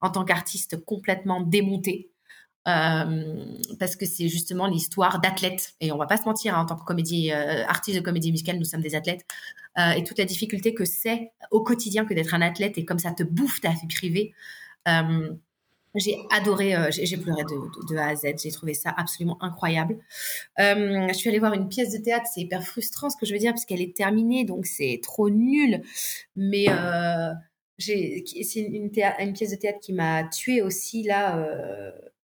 [0.02, 2.12] en tant qu'artiste, complètement démontée.
[2.68, 3.46] Euh,
[3.80, 6.78] parce que c'est justement l'histoire d'athlètes et on va pas se mentir hein, en tant
[6.78, 9.26] que comédie artiste de comédie musicale nous sommes des athlètes
[9.78, 13.12] et toute la difficulté que c'est au quotidien que d'être un athlète et comme ça
[13.12, 14.34] te bouffe ta vie privée
[15.96, 19.98] j'ai adoré, euh, j'ai pleuré de, A à Z, j'ai trouvé ça absolument incroyable.
[20.60, 23.34] Euh, je suis allée voir une pièce de théâtre, c'est hyper frustrant ce que je
[23.34, 25.82] veux dire, parce qu'elle est terminée, donc c'est trop nul.
[26.36, 27.32] Mais euh,
[27.78, 28.24] c'est
[28.56, 31.92] une, une, pièce de théâtre qui m'a tuée aussi, là, euh,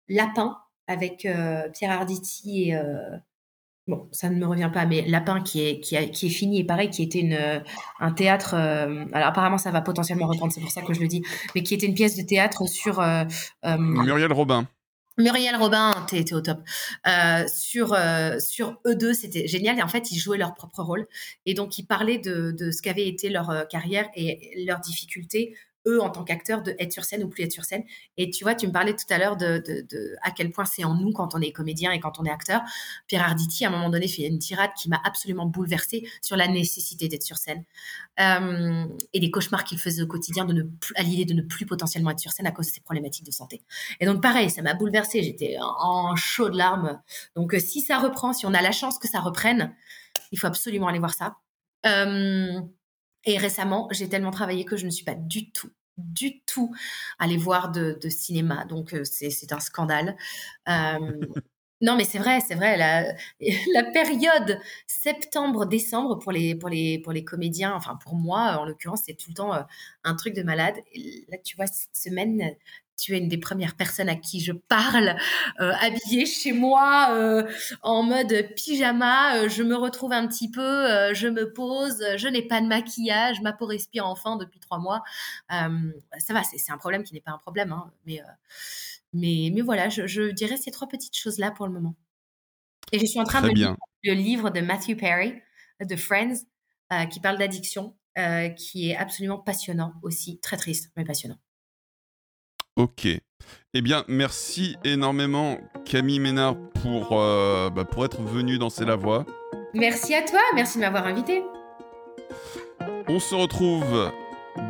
[0.07, 0.57] Lapin,
[0.87, 1.27] avec
[1.73, 2.75] Pierre Arditi et
[3.89, 6.63] bon, ça ne me revient pas, mais Lapin qui est, qui, qui est fini et
[6.63, 7.59] pareil, qui était une, euh,
[7.99, 8.53] un théâtre.
[8.53, 11.23] Euh, alors apparemment, ça va potentiellement reprendre, c'est pour ça que je le dis,
[11.55, 12.99] mais qui était une pièce de théâtre sur.
[13.01, 13.25] Euh,
[13.77, 14.67] Muriel Robin.
[15.17, 16.59] Muriel Robin, t'es au top.
[17.49, 17.97] sur
[18.39, 19.77] sur eux deux, c'était génial.
[19.77, 21.07] Et en fait, ils jouaient leur propre rôle.
[21.45, 25.55] Et donc, ils parlaient de, de ce qu'avait été leur carrière et leurs difficultés
[25.87, 27.83] eux en tant qu'acteurs de être sur scène ou plus être sur scène.
[28.17, 29.63] Et tu vois, tu me parlais tout à l'heure de,
[30.21, 32.61] à quel point c'est en nous quand on est comédien et quand on est acteur.
[33.07, 36.47] Pierre Arditi, à un moment donné, fait une tirade qui m'a absolument bouleversée sur la
[36.47, 37.63] nécessité d'être sur scène
[38.19, 40.63] euh, et les cauchemars qu'il faisait au quotidien de ne
[40.95, 43.31] à l'idée de ne plus potentiellement être sur scène à cause de ses problématiques de
[43.31, 43.61] santé.
[43.99, 45.23] Et donc pareil, ça m'a bouleversée.
[45.23, 47.01] J'étais en chaud de larmes.
[47.35, 49.75] Donc euh, si ça reprend, si on a la chance que ça reprenne,
[50.31, 51.37] il faut absolument aller voir ça.
[53.25, 56.73] Et récemment, j'ai tellement travaillé que je ne suis pas du tout du tout
[57.19, 58.65] allée voir de, cinéma.
[58.65, 60.15] Donc, c'est un scandale.
[60.67, 62.77] non, mais c'est vrai, c'est vrai.
[62.77, 63.13] La,
[63.73, 69.01] la période septembre-décembre pour les, pour, les, pour les comédiens, enfin pour moi, en l'occurrence,
[69.05, 69.51] c'est tout le temps
[70.03, 70.75] un truc de malade.
[71.29, 72.55] là, tu vois, cette semaine,
[72.99, 75.15] tu es une des premières personnes à qui je parle,
[75.59, 77.49] euh, habillée chez moi, euh,
[77.81, 79.37] en mode pyjama.
[79.37, 83.41] Euh, je me retrouve un petit peu, je me pose, je n'ai pas de maquillage,
[83.41, 85.03] ma peau respire enfin depuis trois mois.
[85.49, 88.21] ça va, c'est un problème qui n'est pas un problème, hein, mais,
[89.13, 91.95] mais, mais voilà, je, dirais ces trois petites choses-là pour le moment.
[92.91, 95.41] Et je suis en train de lire le livre de Matthew Perry,
[95.81, 96.45] de Friends,
[97.11, 97.95] qui parle d'addiction,
[98.57, 101.37] qui est absolument passionnant aussi, très triste, mais passionnant.
[102.79, 103.07] Ok.
[103.73, 109.25] Eh bien, merci énormément Camille Ménard pour, euh, bah, pour être venue danser la voix.
[109.73, 111.43] Merci à toi, merci de m'avoir invité.
[113.09, 114.09] On se retrouve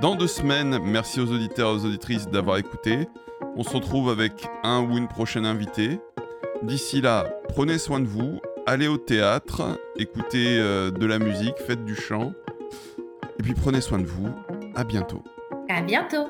[0.01, 0.79] dans deux semaines.
[0.83, 3.07] Merci aux auditeurs et aux auditrices d'avoir écouté.
[3.55, 5.99] On se retrouve avec un ou une prochaine invitée.
[6.63, 11.85] D'ici là, prenez soin de vous, allez au théâtre, écoutez euh, de la musique, faites
[11.85, 12.33] du chant.
[13.37, 14.29] Et puis prenez soin de vous.
[14.73, 15.23] À bientôt.
[15.69, 16.25] À bientôt.